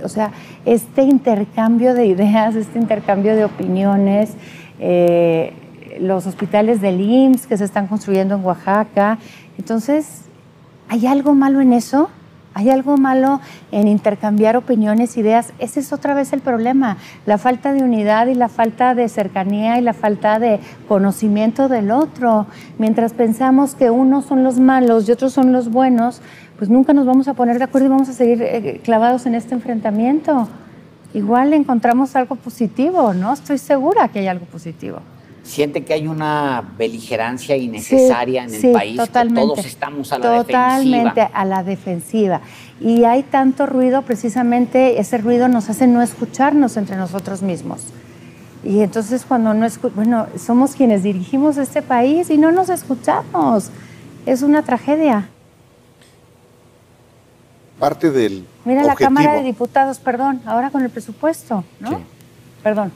o 0.03 0.09
sea, 0.09 0.31
este 0.65 1.03
intercambio 1.03 1.93
de 1.93 2.07
ideas, 2.07 2.55
este 2.55 2.79
intercambio 2.79 3.35
de 3.35 3.45
opiniones, 3.45 4.31
eh, 4.79 5.53
los 5.99 6.25
hospitales 6.25 6.81
del 6.81 7.01
IMSS 7.01 7.45
que 7.45 7.55
se 7.55 7.65
están 7.65 7.85
construyendo 7.85 8.33
en 8.33 8.43
Oaxaca. 8.43 9.19
Entonces, 9.59 10.23
¿hay 10.89 11.05
algo 11.05 11.35
malo 11.35 11.61
en 11.61 11.71
eso? 11.71 12.09
Hay 12.53 12.69
algo 12.69 12.97
malo 12.97 13.39
en 13.71 13.87
intercambiar 13.87 14.57
opiniones, 14.57 15.15
ideas. 15.15 15.53
Ese 15.59 15.79
es 15.79 15.93
otra 15.93 16.13
vez 16.13 16.33
el 16.33 16.41
problema, 16.41 16.97
la 17.25 17.37
falta 17.37 17.71
de 17.71 17.81
unidad 17.81 18.27
y 18.27 18.33
la 18.33 18.49
falta 18.49 18.93
de 18.93 19.07
cercanía 19.07 19.79
y 19.79 19.81
la 19.81 19.93
falta 19.93 20.37
de 20.37 20.59
conocimiento 20.87 21.69
del 21.69 21.91
otro. 21.91 22.47
Mientras 22.77 23.13
pensamos 23.13 23.73
que 23.75 23.89
unos 23.89 24.25
son 24.25 24.43
los 24.43 24.59
malos 24.59 25.07
y 25.07 25.13
otros 25.13 25.31
son 25.31 25.53
los 25.53 25.69
buenos, 25.69 26.21
pues 26.57 26.69
nunca 26.69 26.93
nos 26.93 27.05
vamos 27.05 27.29
a 27.29 27.33
poner 27.33 27.57
de 27.57 27.63
acuerdo 27.63 27.87
y 27.87 27.91
vamos 27.91 28.09
a 28.09 28.13
seguir 28.13 28.41
eh, 28.41 28.81
clavados 28.83 29.25
en 29.25 29.35
este 29.35 29.55
enfrentamiento. 29.55 30.49
Igual 31.13 31.53
encontramos 31.53 32.15
algo 32.15 32.35
positivo, 32.35 33.13
¿no? 33.13 33.31
Estoy 33.33 33.57
segura 33.57 34.09
que 34.09 34.19
hay 34.19 34.27
algo 34.27 34.45
positivo 34.45 34.99
siente 35.43 35.83
que 35.83 35.93
hay 35.93 36.07
una 36.07 36.63
beligerancia 36.77 37.55
innecesaria 37.55 38.43
en 38.43 38.53
el 38.53 38.71
país, 38.71 38.97
totalmente, 38.97 39.41
que 39.41 39.47
todos 39.47 39.65
estamos 39.65 40.11
a 40.11 40.19
la 40.19 40.29
defensiva. 40.31 40.43
Totalmente 40.43 41.29
a 41.33 41.45
la 41.45 41.63
defensiva. 41.63 42.41
Y 42.79 43.03
hay 43.03 43.23
tanto 43.23 43.65
ruido, 43.65 44.01
precisamente 44.03 44.99
ese 44.99 45.17
ruido 45.17 45.47
nos 45.47 45.69
hace 45.69 45.87
no 45.87 46.01
escucharnos 46.01 46.77
entre 46.77 46.95
nosotros 46.95 47.41
mismos. 47.41 47.85
Y 48.63 48.81
entonces 48.81 49.25
cuando 49.27 49.53
no 49.53 49.65
escuchamos, 49.65 49.95
bueno, 49.95 50.27
somos 50.37 50.75
quienes 50.75 51.03
dirigimos 51.03 51.57
este 51.57 51.81
país 51.81 52.29
y 52.29 52.37
no 52.37 52.51
nos 52.51 52.69
escuchamos. 52.69 53.71
Es 54.25 54.43
una 54.43 54.61
tragedia. 54.61 55.29
Parte 57.79 58.11
del 58.11 58.45
Mira 58.63 58.83
la 58.83 58.93
Cámara 58.93 59.33
de 59.33 59.41
Diputados, 59.41 59.97
perdón, 59.97 60.41
ahora 60.45 60.69
con 60.69 60.83
el 60.83 60.91
presupuesto, 60.91 61.63
¿no? 61.79 62.01
Perdón. 62.61 62.91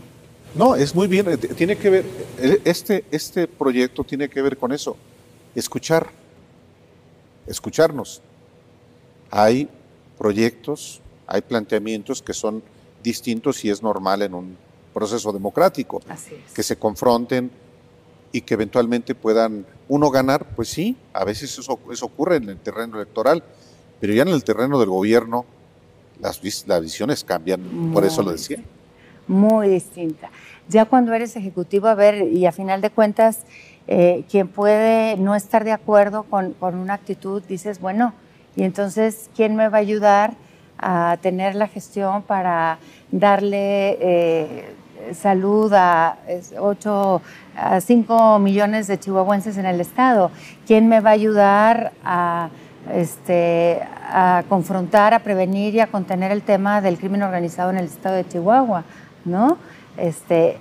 No, 0.56 0.76
es 0.76 0.96
muy 0.96 1.08
bien, 1.08 1.30
eh, 1.30 1.38
tiene 1.38 1.76
que 1.76 1.89
ver, 1.89 2.06
eh, 2.39 2.62
este, 2.63 3.04
este 3.12 3.46
proyecto 3.46 4.06
tiene 4.06 4.30
que 4.30 4.41
ver 4.41 4.58
con 4.58 4.72
eso, 4.72 4.96
escuchar, 5.54 6.10
escucharnos. 7.46 8.22
Hay 9.32 9.68
proyectos, 10.18 11.02
hay 11.28 11.41
planteamientos 11.41 12.22
que 12.22 12.34
son 12.34 12.63
distintos 13.04 13.65
y 13.65 13.70
es 13.70 13.84
normal 13.84 14.22
en 14.22 14.34
un 14.34 14.58
proceso 14.94 15.34
democrático, 15.34 16.02
que 16.54 16.63
se 16.63 16.78
confronten 16.78 17.52
y 18.32 18.39
que 18.39 18.54
eventualmente 18.54 19.13
puedan 19.13 19.65
uno 19.89 20.10
ganar, 20.10 20.56
pues 20.56 20.70
sí, 20.70 20.96
a 21.12 21.26
veces 21.26 21.58
eso, 21.60 21.78
eso 21.91 22.06
ocurre 22.06 22.38
en 22.38 22.48
el 22.48 22.58
terreno 22.60 22.96
electoral, 22.96 23.44
pero 24.00 24.13
ya 24.13 24.22
en 24.22 24.30
el 24.30 24.44
terreno 24.46 24.80
del 24.80 24.89
gobierno 24.89 25.44
las, 26.22 26.39
las 26.65 26.82
visiones 26.82 27.26
cambian, 27.26 27.91
por 27.91 28.06
eso 28.06 28.24
lo 28.24 28.32
decía 28.32 28.63
muy 29.28 29.70
distinta. 29.70 30.30
Ya 30.68 30.86
cuando 30.86 31.14
eres 31.14 31.36
ejecutivo, 31.36 31.88
a 31.88 31.96
ver, 31.96 32.28
y 32.28 32.46
a 32.46 32.52
final 32.52 32.82
de 32.82 32.90
cuentas, 32.90 33.44
eh, 33.88 34.24
quien 34.30 34.48
puede 34.48 35.18
no 35.18 35.36
estar 35.36 35.64
de 35.64 35.72
acuerdo 35.72 36.24
con, 36.24 36.54
con, 36.54 36.76
una 36.76 36.96
actitud, 36.96 37.44
dices, 37.44 37.80
bueno, 37.80 38.14
y 38.56 38.64
entonces, 38.64 39.30
¿quién 39.36 39.56
me 39.56 39.70
va 39.70 39.78
a 39.78 39.82
ayudar 39.82 40.34
a 40.78 41.18
tener 41.22 41.56
la 41.56 41.68
gestión 41.68 42.24
para 42.24 42.80
darle 43.12 43.98
eh, 44.02 44.74
salud 45.14 45.72
a 45.74 46.18
8, 46.58 47.22
a 47.58 47.82
5 47.82 48.40
millones 48.40 48.88
de 48.88 49.00
chihuahuenses 49.00 49.58
en 49.58 49.66
el 49.66 49.80
estado? 49.82 50.32
¿Quién 50.66 50.88
me 50.88 51.00
va 51.00 51.12
a 51.12 51.14
ayudar 51.14 51.92
a 52.04 52.50
este, 52.94 53.82
a 54.04 54.44
confrontar, 54.48 55.14
a 55.14 55.20
prevenir 55.20 55.76
y 55.76 55.80
a 55.80 55.88
contener 55.88 56.32
el 56.32 56.44
tema 56.44 56.82
del 56.82 56.98
crimen 56.98 57.24
organizado 57.24 57.72
en 57.72 57.78
el 57.78 57.86
estado 57.86 58.16
de 58.16 58.28
Chihuahua. 58.28 58.84
¿No? 59.26 59.58
Este, 59.98 60.58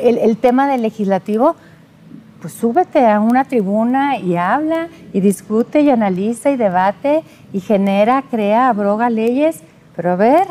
el, 0.00 0.36
tema 0.36 0.68
del 0.68 0.82
legislativo, 0.82 1.56
pues 2.40 2.52
súbete 2.52 3.06
a 3.06 3.20
una 3.20 3.44
tribuna 3.44 4.18
y 4.18 4.36
habla 4.36 4.88
y 5.12 5.20
discute 5.20 5.80
y 5.80 5.90
analiza 5.90 6.50
y 6.50 6.56
debate 6.56 7.22
y 7.52 7.60
genera, 7.60 8.22
crea, 8.22 8.68
abroga 8.68 9.10
leyes, 9.10 9.60
pero 9.96 10.12
a 10.12 10.16
ver, 10.16 10.46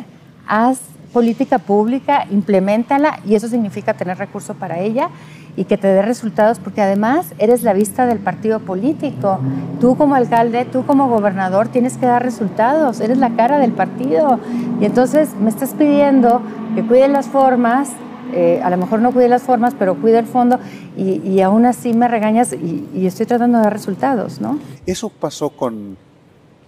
haz 0.47 0.79
política 1.13 1.57
pública, 1.57 2.27
implementala 2.29 3.19
y 3.25 3.35
eso 3.35 3.47
significa 3.47 3.93
tener 3.93 4.17
recursos 4.17 4.55
para 4.55 4.79
ella 4.79 5.09
y 5.57 5.65
que 5.65 5.77
te 5.77 5.87
dé 5.87 6.03
resultados 6.03 6.59
porque 6.59 6.81
además 6.81 7.33
eres 7.39 7.63
la 7.63 7.73
vista 7.73 8.05
del 8.05 8.19
partido 8.19 8.59
político. 8.59 9.39
Tú 9.81 9.97
como 9.97 10.15
alcalde, 10.15 10.65
tú 10.65 10.85
como 10.85 11.09
gobernador 11.09 11.67
tienes 11.67 11.97
que 11.97 12.05
dar 12.05 12.23
resultados, 12.23 13.01
eres 13.01 13.17
la 13.17 13.35
cara 13.35 13.57
del 13.57 13.73
partido 13.73 14.39
y 14.79 14.85
entonces 14.85 15.31
me 15.41 15.49
estás 15.49 15.73
pidiendo 15.73 16.41
que 16.75 16.85
cuide 16.85 17.07
las 17.07 17.25
formas, 17.25 17.89
eh, 18.33 18.61
a 18.63 18.69
lo 18.69 18.77
mejor 18.77 18.99
no 18.99 19.11
cuide 19.11 19.29
las 19.29 19.41
formas, 19.41 19.73
pero 19.77 19.95
cuide 19.95 20.19
el 20.19 20.27
fondo 20.27 20.59
y, 20.95 21.41
aún 21.41 21.65
así 21.65 21.93
me 21.93 22.07
regañas 22.07 22.53
y, 22.53 23.05
estoy 23.05 23.25
tratando 23.25 23.57
de 23.57 23.63
dar 23.63 23.73
resultados, 23.73 24.39
¿no? 24.39 24.59
Eso 24.85 25.09
pasó 25.09 25.49
con 25.49 25.97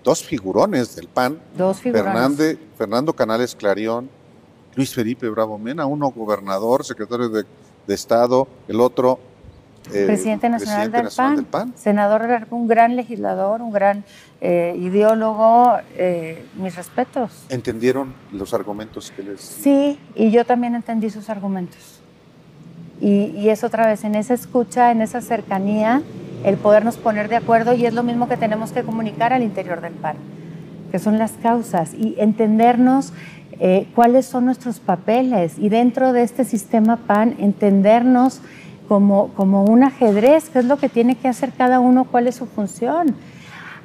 dos 0.04 0.24
figurones 0.24 0.96
del 0.96 1.08
PAN, 1.08 1.38
dos 1.56 1.80
figurones. 1.80 2.58
Fernando 2.76 3.14
Canales 3.14 3.56
Clarión, 3.56 4.10
Luis 4.76 4.94
Felipe 4.96 5.30
Bravo 5.30 5.60
Mena, 5.60 5.86
uno 5.86 6.10
gobernador, 6.10 6.84
secretario 6.84 7.30
de 7.30 7.46
de 7.90 7.96
Estado, 7.96 8.48
el 8.70 8.80
otro... 8.80 9.20
Eh, 9.92 10.06
presidente 10.06 10.48
nacional, 10.50 10.92
del, 10.92 11.08
PAN, 11.46 11.74
senador, 11.76 12.46
un 12.52 12.68
gran 12.68 12.96
legislador, 12.96 13.62
un 13.62 13.72
gran 13.72 14.04
eh, 14.40 14.76
ideólogo, 14.78 15.78
eh, 15.96 16.46
mis 16.56 16.76
respetos. 16.76 17.46
¿Entendieron 17.50 18.14
los 18.32 18.54
argumentos 18.54 19.12
que 19.16 19.24
les... 19.24 19.42
Sí, 19.42 19.98
y 20.14 20.30
yo 20.30 20.46
también 20.46 20.76
entendí 20.76 21.10
sus 21.10 21.30
argumentos. 21.32 22.00
Y, 23.02 23.32
y, 23.36 23.50
es 23.50 23.64
otra 23.64 23.88
vez 23.88 24.04
en 24.04 24.14
esa 24.14 24.36
escucha, 24.36 24.92
en 24.92 25.02
esa 25.02 25.22
cercanía, 25.22 26.04
el 26.44 26.58
podernos 26.58 26.98
poner 26.98 27.28
de 27.28 27.38
acuerdo 27.38 27.74
y 27.74 27.88
es 27.88 27.94
lo 27.96 28.04
mismo 28.04 28.30
que 28.30 28.38
tenemos 28.38 28.72
que 28.72 28.84
comunicar 28.84 29.34
al 29.34 29.42
interior 29.42 29.82
del 29.82 29.94
PAN, 29.94 30.18
que 30.92 31.00
son 31.00 31.18
las 31.18 31.32
causas 31.42 31.96
y 31.96 32.16
entendernos 32.20 33.14
eh, 33.60 33.88
cuáles 33.94 34.26
son 34.26 34.46
nuestros 34.46 34.80
papeles 34.80 35.58
y 35.58 35.70
dentro 35.70 36.14
de 36.14 36.24
este 36.24 36.46
sistema 36.46 36.98
PAN 36.98 37.36
entendernos 37.40 38.42
como, 38.88 39.30
como 39.36 39.66
un 39.66 39.84
ajedrez, 39.84 40.50
qué 40.50 40.60
es 40.60 40.66
lo 40.66 40.78
que 40.78 40.90
tiene 40.90 41.16
que 41.16 41.28
hacer 41.28 41.52
cada 41.52 41.80
uno, 41.80 42.06
cuál 42.06 42.28
es 42.28 42.36
su 42.36 42.46
función. 42.46 43.16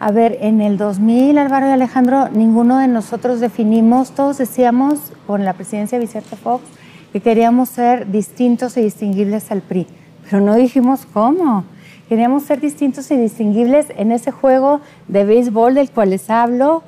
A 0.01 0.13
ver, 0.13 0.39
en 0.41 0.61
el 0.61 0.77
2000, 0.77 1.39
Álvaro 1.39 1.69
y 1.69 1.71
Alejandro, 1.71 2.29
ninguno 2.31 2.79
de 2.79 2.89
nosotros 2.89 3.41
definimos, 3.41 4.13
todos 4.13 4.39
decíamos 4.39 5.13
con 5.27 5.45
la 5.45 5.53
presidencia 5.53 5.99
de 5.99 6.05
Vicente 6.05 6.37
Fox 6.37 6.65
que 7.13 7.21
queríamos 7.21 7.69
ser 7.69 8.11
distintos 8.11 8.77
y 8.77 8.83
distinguibles 8.83 9.51
al 9.51 9.61
PRI, 9.61 9.87
pero 10.25 10.41
no 10.41 10.55
dijimos 10.57 11.07
cómo. 11.13 11.65
Queríamos 12.09 12.43
ser 12.43 12.61
distintos 12.61 13.11
y 13.11 13.17
distinguibles 13.17 13.87
en 13.97 14.13
ese 14.13 14.31
juego 14.31 14.81
de 15.09 15.25
béisbol 15.25 15.75
del 15.75 15.91
cual 15.91 16.11
les 16.11 16.29
hablo, 16.29 16.83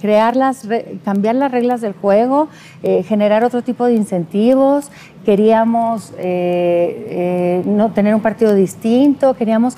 crear 0.00 0.36
las, 0.36 0.66
cambiar 1.04 1.34
las 1.34 1.50
reglas 1.50 1.80
del 1.80 1.92
juego, 1.92 2.48
eh, 2.82 3.02
generar 3.02 3.44
otro 3.44 3.62
tipo 3.62 3.86
de 3.86 3.94
incentivos. 3.94 4.90
Queríamos 5.24 6.12
eh, 6.18 7.62
no 7.66 7.92
tener 7.92 8.14
un 8.14 8.20
partido 8.20 8.54
distinto, 8.54 9.34
queríamos 9.34 9.76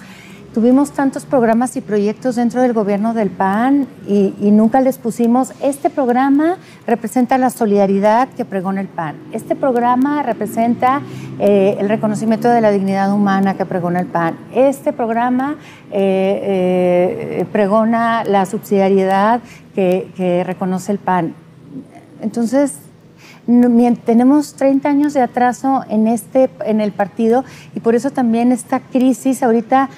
Tuvimos 0.55 0.93
tantos 0.93 1.25
programas 1.25 1.77
y 1.77 1.81
proyectos 1.81 2.37
dentro 2.37 2.63
del 2.63 2.73
gobierno 2.73 3.13
del 3.13 3.29
PAN 3.29 3.89
y, 4.07 4.33
nunca 4.53 4.81
les 4.81 4.99
pusimos, 4.99 5.53
este 5.61 5.91
programa 5.91 6.59
representa 6.87 7.37
la 7.39 7.51
solidaridad 7.51 8.29
que 8.29 8.45
pregona 8.45 8.81
el 8.81 8.87
PAN, 8.87 9.17
este 9.33 9.57
programa 9.57 10.23
representa 10.23 11.03
eh, 11.41 11.77
el 11.81 11.89
reconocimiento 11.89 12.49
de 12.51 12.61
la 12.61 12.71
dignidad 12.71 13.13
humana 13.13 13.55
que 13.57 13.67
pregona 13.67 13.99
el 13.99 14.07
PAN, 14.07 14.39
este 14.55 14.93
programa 14.93 15.57
eh, 15.91 17.41
eh, 17.41 17.47
pregona 17.51 18.23
la 18.23 18.47
subsidiariedad 18.47 19.41
que, 19.75 20.11
que 20.17 20.45
reconoce 20.45 20.93
el 20.93 20.99
PAN. 20.99 21.35
Entonces, 22.21 22.79
tenemos 24.05 24.55
30 24.55 24.89
años 24.89 25.15
de 25.15 25.21
atraso 25.21 25.85
en, 25.89 26.07
este, 26.07 26.49
en 26.65 26.81
el 26.81 26.93
partido 26.93 27.45
y 27.75 27.81
por 27.81 27.95
eso 27.95 28.11
también 28.11 28.53
esta 28.53 28.81
crisis 28.81 29.43
ahorita 29.43 29.91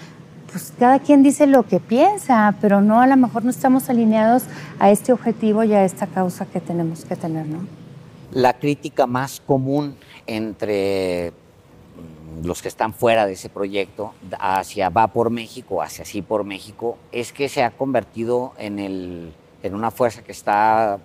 pues 0.50 0.72
cada 0.78 1.00
quien 1.00 1.22
dice 1.22 1.46
lo 1.46 1.64
que 1.64 1.80
piensa, 1.80 2.56
pero 2.60 2.80
no, 2.80 3.00
a 3.00 3.06
lo 3.06 3.16
mejor 3.16 3.44
no 3.44 3.50
estamos 3.50 3.90
alineados 3.90 4.44
a 4.78 4.90
este 4.90 5.12
objetivo 5.12 5.64
y 5.64 5.74
a 5.74 5.84
esta 5.84 6.06
causa 6.06 6.46
que 6.46 6.60
tenemos 6.60 7.04
que 7.04 7.14
tener, 7.14 7.46
¿no? 7.46 7.58
La 8.32 8.54
crítica 8.54 9.06
más 9.06 9.40
común 9.44 9.96
entre 10.26 11.32
mm, 12.40 12.46
los 12.46 12.62
que 12.62 12.68
están 12.68 12.94
fuera 12.94 13.26
de 13.26 13.34
ese 13.34 13.48
proyecto 13.48 14.14
hacia 14.38 14.88
Va 14.88 15.08
por 15.08 15.30
México, 15.30 15.82
hacia 15.82 16.04
Sí 16.04 16.22
por 16.22 16.44
México, 16.44 16.96
es 17.12 17.32
que 17.32 17.48
se 17.48 17.62
ha 17.62 17.72
convertido 17.72 18.54
en, 18.56 18.78
el, 18.78 19.32
en 19.66 19.74
una 19.74 19.90
fuerza 19.90 20.22
que 20.22 20.32
está 20.32 20.98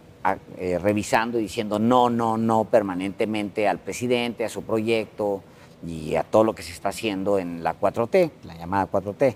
eh, 0.58 0.80
revisando 0.80 1.40
y 1.40 1.44
diciendo 1.44 1.80
no, 1.80 2.10
no, 2.10 2.38
no 2.38 2.66
permanentemente 2.66 3.68
al 3.68 3.80
presidente, 3.80 4.46
a 4.46 4.50
su 4.50 4.64
proyecto, 4.64 5.44
y 5.86 6.16
a 6.16 6.24
todo 6.24 6.44
lo 6.44 6.54
que 6.54 6.64
se 6.64 6.72
está 6.72 6.90
haciendo 6.90 7.40
en 7.40 7.64
la 7.64 7.80
4T, 7.80 8.32
la 8.44 8.56
llamada 8.56 8.90
4T, 8.90 9.36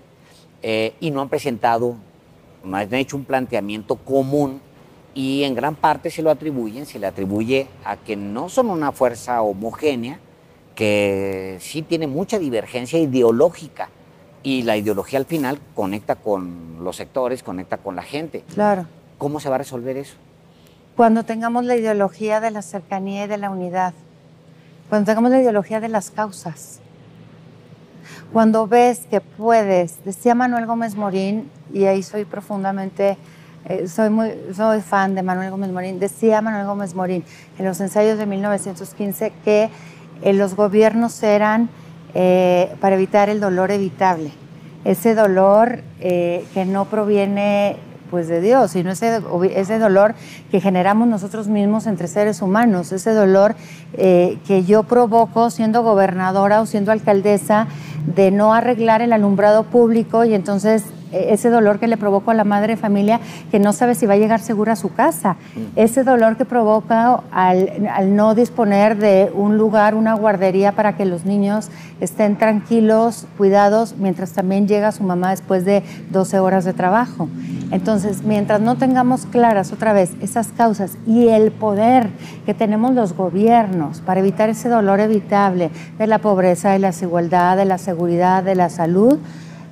eh, 0.61 0.93
y 0.99 1.11
no 1.11 1.21
han 1.21 1.29
presentado, 1.29 1.95
no 2.63 2.77
han 2.77 2.93
hecho 2.93 3.17
un 3.17 3.25
planteamiento 3.25 3.95
común 3.95 4.61
y 5.13 5.43
en 5.43 5.55
gran 5.55 5.75
parte 5.75 6.09
se 6.09 6.21
lo 6.21 6.29
atribuyen, 6.29 6.85
se 6.85 6.99
le 6.99 7.07
atribuye 7.07 7.67
a 7.83 7.97
que 7.97 8.15
no 8.15 8.49
son 8.49 8.69
una 8.69 8.91
fuerza 8.91 9.41
homogénea, 9.41 10.19
que 10.75 11.57
sí 11.61 11.81
tiene 11.81 12.05
mucha 12.05 12.37
divergencia 12.37 12.99
ideológica 12.99 13.89
y 14.43 14.63
la 14.63 14.77
ideología 14.77 15.17
al 15.17 15.25
final 15.25 15.59
conecta 15.73 16.15
con 16.15 16.83
los 16.83 16.97
sectores, 16.97 17.43
conecta 17.43 17.77
con 17.77 17.95
la 17.95 18.03
gente. 18.03 18.43
Claro. 18.53 18.85
¿Cómo 19.25 19.39
se 19.39 19.49
va 19.49 19.55
a 19.55 19.57
resolver 19.57 19.97
eso? 19.97 20.17
Cuando 20.95 21.23
tengamos 21.23 21.65
la 21.65 21.75
ideología 21.75 22.39
de 22.39 22.51
la 22.51 22.61
cercanía 22.61 23.25
y 23.25 23.27
de 23.27 23.39
la 23.39 23.49
unidad 23.49 23.95
cuando 24.87 25.07
tengamos 25.07 25.31
la 25.31 25.41
ideología 25.41 25.79
de 25.79 25.89
las 25.89 26.11
causas, 26.11 26.79
cuando 28.31 28.67
ves 28.67 29.07
que 29.09 29.21
puedes, 29.21 30.05
decía 30.05 30.35
Manuel 30.35 30.67
Gómez 30.67 30.95
Morín, 30.95 31.49
y 31.73 31.85
ahí 31.85 32.03
soy 32.03 32.23
profundamente, 32.25 33.17
eh, 33.67 33.87
soy, 33.87 34.11
muy, 34.11 34.31
soy 34.55 34.81
fan 34.81 35.15
de 35.15 35.23
Manuel 35.23 35.49
Gómez 35.49 35.71
Morín, 35.71 35.99
decía 35.99 36.43
Manuel 36.43 36.67
Gómez 36.67 36.93
Morín 36.93 37.23
en 37.57 37.65
los 37.65 37.81
ensayos 37.81 38.19
de 38.19 38.27
1915 38.27 39.33
que 39.43 39.71
eh, 40.21 40.33
los 40.33 40.55
gobiernos 40.55 41.23
eran 41.23 41.67
eh, 42.13 42.75
para 42.79 42.93
evitar 42.93 43.29
el 43.29 43.39
dolor 43.39 43.71
evitable, 43.71 44.29
ese 44.83 45.15
dolor 45.15 45.81
que 45.99 46.65
no 46.67 46.85
proviene 46.85 47.77
pues 48.09 48.27
de 48.27 48.41
Dios, 48.41 48.71
sino 48.71 48.91
ese, 48.91 49.21
ese 49.55 49.79
dolor 49.79 50.15
que 50.51 50.61
generamos 50.61 51.07
nosotros 51.07 51.47
mismos 51.47 51.87
entre 51.87 52.07
seres 52.07 52.41
humanos, 52.41 52.91
ese 52.91 53.11
dolor 53.11 53.55
eh, 53.93 54.37
que 54.47 54.63
yo 54.63 54.83
provoco 54.83 55.49
siendo 55.49 55.83
gobernadora 55.83 56.61
o 56.61 56.65
siendo 56.65 56.91
alcaldesa 56.91 57.67
de 58.15 58.31
no 58.31 58.53
arreglar 58.53 59.01
el 59.01 59.13
alumbrado 59.13 59.63
público 59.63 60.25
y 60.25 60.33
entonces 60.33 60.83
ese 61.11 61.49
dolor 61.49 61.79
que 61.79 61.87
le 61.87 61.97
provoco 61.97 62.31
a 62.31 62.33
la 62.33 62.43
madre 62.43 62.75
de 62.75 62.77
familia 62.77 63.19
que 63.51 63.59
no 63.59 63.73
sabe 63.73 63.95
si 63.95 64.05
va 64.05 64.13
a 64.13 64.17
llegar 64.17 64.39
segura 64.39 64.73
a 64.73 64.75
su 64.75 64.93
casa, 64.93 65.33
mm. 65.33 65.59
ese 65.77 66.03
dolor 66.03 66.37
que 66.37 66.45
provoca 66.45 67.21
al, 67.31 67.87
al, 67.91 68.15
no 68.15 68.35
disponer 68.35 68.97
de 68.97 69.31
un 69.33 69.57
lugar, 69.57 69.95
una 69.95 70.13
guardería 70.13 70.73
para 70.73 70.95
que 70.95 71.05
los 71.05 71.25
niños 71.25 71.69
estén 71.99 72.37
tranquilos, 72.37 73.27
cuidados, 73.37 73.95
mientras 73.97 74.31
también 74.31 74.67
llega 74.67 74.91
su 74.91 75.03
mamá 75.03 75.31
después 75.31 75.65
de 75.65 75.83
12 76.11 76.39
horas 76.39 76.65
de 76.65 76.73
trabajo. 76.73 77.29
Entonces, 77.71 78.23
mientras 78.23 78.61
no 78.61 78.75
tengamos 78.75 79.25
claras 79.25 79.71
otra 79.71 79.93
vez 79.93 80.11
esas 80.21 80.49
causas 80.49 80.97
y 81.07 81.29
el 81.29 81.51
poder 81.51 82.09
que 82.45 82.53
tenemos 82.53 82.93
los 82.93 83.13
gobiernos 83.13 84.01
para 84.01 84.19
evitar 84.19 84.49
ese 84.49 84.69
dolor 84.69 84.99
evitable 84.99 85.71
de 85.97 86.07
la 86.07 86.19
pobreza, 86.19 86.71
de 86.71 86.79
la 86.79 86.87
desigualdad, 86.87 87.57
de 87.57 87.65
la 87.65 87.77
seguridad, 87.77 88.43
de 88.43 88.55
la 88.55 88.69
salud, 88.69 89.19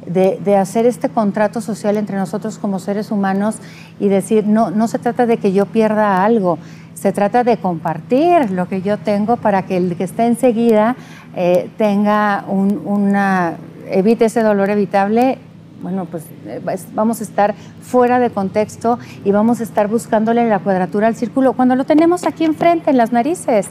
de, 0.06 0.58
hacer 0.58 0.86
este 0.86 1.10
contrato 1.10 1.62
social 1.62 1.98
entre 1.98 2.18
nosotros 2.18 2.58
como 2.58 2.80
seres 2.80 3.12
humanos 3.12 3.56
y 4.00 4.08
decir, 4.08 4.46
no, 4.46 4.72
no 4.72 4.88
se 4.88 5.00
trata 5.00 5.26
de 5.26 5.38
que 5.38 5.54
yo 5.54 5.66
pierda 5.66 6.24
algo, 6.24 6.58
se 6.94 7.12
trata 7.12 7.44
de 7.44 7.58
compartir 7.58 8.52
lo 8.52 8.68
que 8.68 8.82
yo 8.82 8.98
tengo 8.98 9.38
para 9.38 9.64
que 9.64 9.78
el 9.78 9.96
que 9.96 10.06
esté 10.06 10.26
enseguida 10.26 10.96
eh, 11.36 11.70
tenga 11.78 12.46
una, 12.48 13.56
evite 13.90 14.26
ese 14.26 14.42
dolor 14.42 14.70
evitable. 14.70 15.38
Bueno, 15.82 16.06
pues 16.06 16.24
eh, 16.46 16.62
vamos 16.94 17.20
a 17.20 17.24
estar 17.24 17.56
fuera 17.82 18.20
de 18.20 18.30
contexto 18.30 19.00
y 19.26 19.32
vamos 19.32 19.60
a 19.60 19.64
estar 19.64 19.90
buscándole 19.90 20.48
la 20.48 20.60
cuadratura 20.60 21.08
al 21.08 21.16
círculo 21.16 21.54
cuando 21.54 21.76
lo 21.76 21.84
tenemos 21.84 22.26
aquí 22.26 22.46
enfrente, 22.46 22.92
en 22.92 22.98
las 22.98 23.12
narices. 23.12 23.68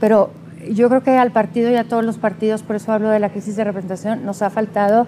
Pero 0.00 0.30
yo 0.72 0.88
creo 0.88 1.02
que 1.02 1.16
al 1.16 1.32
partido 1.32 1.70
y 1.70 1.76
a 1.76 1.84
todos 1.84 2.04
los 2.04 2.18
partidos, 2.18 2.62
por 2.62 2.76
eso 2.76 2.92
hablo 2.92 3.08
de 3.08 3.18
la 3.18 3.30
crisis 3.30 3.56
de 3.56 3.64
representación, 3.64 4.24
nos 4.24 4.42
ha 4.42 4.50
faltado 4.50 5.06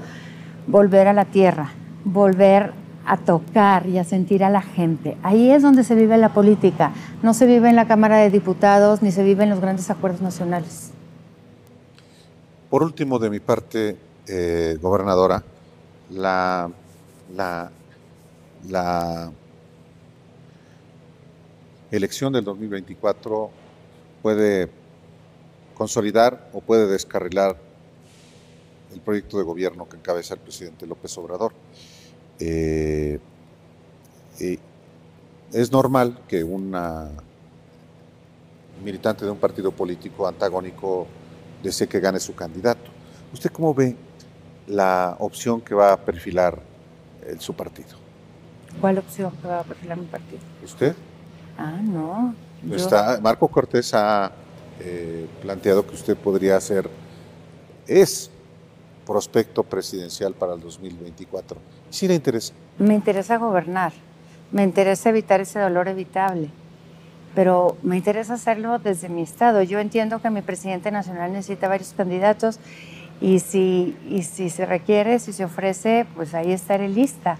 volver 0.66 1.08
a 1.08 1.12
la 1.12 1.24
tierra, 1.24 1.70
volver 2.04 2.72
a 3.06 3.16
tocar 3.16 3.86
y 3.86 3.98
a 3.98 4.04
sentir 4.04 4.42
a 4.42 4.50
la 4.50 4.62
gente. 4.62 5.16
Ahí 5.22 5.50
es 5.50 5.62
donde 5.62 5.84
se 5.84 5.94
vive 5.94 6.16
la 6.18 6.34
política, 6.34 6.92
no 7.22 7.34
se 7.34 7.46
vive 7.46 7.68
en 7.68 7.76
la 7.76 7.86
Cámara 7.86 8.16
de 8.18 8.30
Diputados 8.30 9.02
ni 9.02 9.12
se 9.12 9.22
vive 9.22 9.44
en 9.44 9.50
los 9.50 9.60
grandes 9.60 9.90
acuerdos 9.90 10.20
nacionales. 10.20 10.90
Por 12.68 12.82
último, 12.82 13.18
de 13.18 13.30
mi 13.30 13.38
parte, 13.38 13.96
eh, 14.26 14.76
gobernadora, 14.82 15.42
la, 16.10 16.68
la, 17.34 17.70
la 18.68 19.30
elección 21.92 22.32
del 22.32 22.44
2024 22.44 23.50
puede 24.20 24.68
consolidar 25.76 26.48
o 26.52 26.60
puede 26.60 26.86
descarrilar 26.86 27.56
el 28.92 29.00
proyecto 29.00 29.38
de 29.38 29.44
gobierno 29.44 29.88
que 29.88 29.96
encabeza 29.96 30.34
el 30.34 30.40
presidente 30.40 30.86
López 30.86 31.16
Obrador. 31.18 31.52
Eh, 32.40 33.20
es 35.52 35.72
normal 35.72 36.18
que 36.26 36.42
una 36.42 37.08
militante 38.82 39.24
de 39.24 39.30
un 39.30 39.38
partido 39.38 39.70
político 39.70 40.26
antagónico 40.26 41.06
desee 41.62 41.86
que 41.86 42.00
gane 42.00 42.20
su 42.20 42.34
candidato. 42.34 42.90
¿Usted 43.32 43.50
cómo 43.50 43.74
ve 43.74 43.96
la 44.66 45.16
opción 45.18 45.60
que 45.60 45.74
va 45.74 45.92
a 45.92 45.96
perfilar 45.96 46.58
su 47.38 47.54
partido? 47.54 47.96
¿Cuál 48.80 48.98
opción 48.98 49.32
que 49.40 49.48
va 49.48 49.60
a 49.60 49.64
perfilar 49.64 49.98
mi 49.98 50.06
partido? 50.06 50.40
¿Usted? 50.62 50.94
Ah, 51.58 51.80
no. 51.82 52.34
Está, 52.72 53.18
Marco 53.22 53.48
Cortés 53.48 53.92
ha 53.94 54.30
eh, 54.80 55.26
planteado 55.42 55.86
que 55.86 55.94
usted 55.94 56.16
podría 56.16 56.60
ser, 56.60 56.88
es 57.86 58.30
prospecto 59.06 59.62
presidencial 59.62 60.34
para 60.34 60.54
el 60.54 60.60
2024. 60.60 61.58
¿Sí 61.90 62.08
le 62.08 62.14
interesa? 62.14 62.52
Me 62.78 62.94
interesa 62.94 63.38
gobernar, 63.38 63.92
me 64.52 64.64
interesa 64.64 65.08
evitar 65.08 65.40
ese 65.40 65.60
dolor 65.60 65.88
evitable, 65.88 66.50
pero 67.34 67.76
me 67.82 67.96
interesa 67.96 68.34
hacerlo 68.34 68.78
desde 68.78 69.08
mi 69.08 69.22
estado. 69.22 69.62
Yo 69.62 69.78
entiendo 69.78 70.20
que 70.20 70.28
mi 70.30 70.42
presidente 70.42 70.90
nacional 70.90 71.32
necesita 71.32 71.68
varios 71.68 71.94
candidatos 71.96 72.58
y 73.20 73.38
si, 73.38 73.96
y 74.10 74.24
si 74.24 74.50
se 74.50 74.66
requiere, 74.66 75.18
si 75.18 75.32
se 75.32 75.44
ofrece, 75.44 76.06
pues 76.14 76.34
ahí 76.34 76.52
estaré 76.52 76.88
lista. 76.88 77.38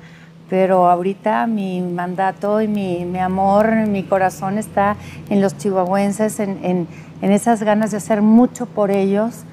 Pero 0.48 0.88
ahorita 0.88 1.48
mi 1.48 1.80
mandato 1.80 2.60
y 2.60 2.68
mi, 2.68 3.04
mi 3.04 3.18
amor, 3.18 3.74
mi 3.88 4.04
corazón 4.04 4.58
está 4.58 4.96
en 5.28 5.42
los 5.42 5.58
chihuahuenses, 5.58 6.38
en, 6.38 6.64
en 6.64 6.86
en 7.22 7.32
esas 7.32 7.62
ganas 7.62 7.90
de 7.90 7.96
hacer 7.98 8.22
mucho 8.22 8.66
por 8.66 8.90
ellos 8.90 9.44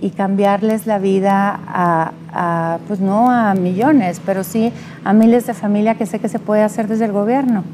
y 0.00 0.10
cambiarles 0.10 0.86
la 0.86 0.98
vida 0.98 1.60
a, 1.66 2.78
pues 2.88 3.00
no 3.00 3.30
a 3.30 3.54
millones, 3.54 4.20
pero 4.24 4.42
sí 4.42 4.72
a 5.04 5.12
miles 5.12 5.46
de 5.46 5.54
familias 5.54 5.96
que 5.96 6.06
sé 6.06 6.18
que 6.18 6.28
se 6.28 6.38
puede 6.38 6.62
hacer 6.62 6.88
desde 6.88 7.04
el 7.04 7.12
gobierno. 7.12 7.64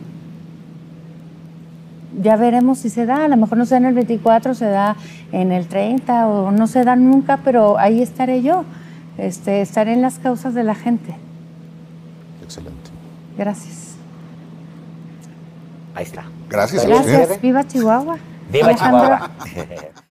Ya 2.20 2.36
veremos 2.36 2.80
si 2.80 2.90
se 2.90 3.06
da, 3.06 3.24
a 3.24 3.28
lo 3.28 3.36
mejor 3.36 3.58
no 3.58 3.64
se 3.64 3.74
da 3.74 3.78
en 3.78 3.86
el 3.86 3.94
24, 3.94 4.54
se 4.54 4.66
da 4.66 4.96
en 5.32 5.52
el 5.52 5.68
30 5.68 6.26
o 6.26 6.50
no 6.50 6.66
se 6.66 6.84
da 6.84 6.96
nunca, 6.96 7.38
pero 7.44 7.78
ahí 7.78 8.02
estaré 8.02 8.42
yo. 8.42 8.64
este, 9.18 9.60
estaré 9.60 9.92
en 9.92 10.02
las 10.02 10.18
causas 10.18 10.54
de 10.54 10.64
la 10.64 10.74
gente. 10.74 11.14
Excelente. 12.42 12.90
Gracias. 13.36 13.96
Ahí 15.94 16.04
está. 16.04 16.24
Gracias 16.48 16.84
a 16.84 16.88
Gracias. 16.88 17.40
Viva 17.40 17.66
Chihuahua. 17.66 18.18
Viva 18.48 18.68
Alejandro. 18.68 19.30
Chihuahua. 19.44 20.07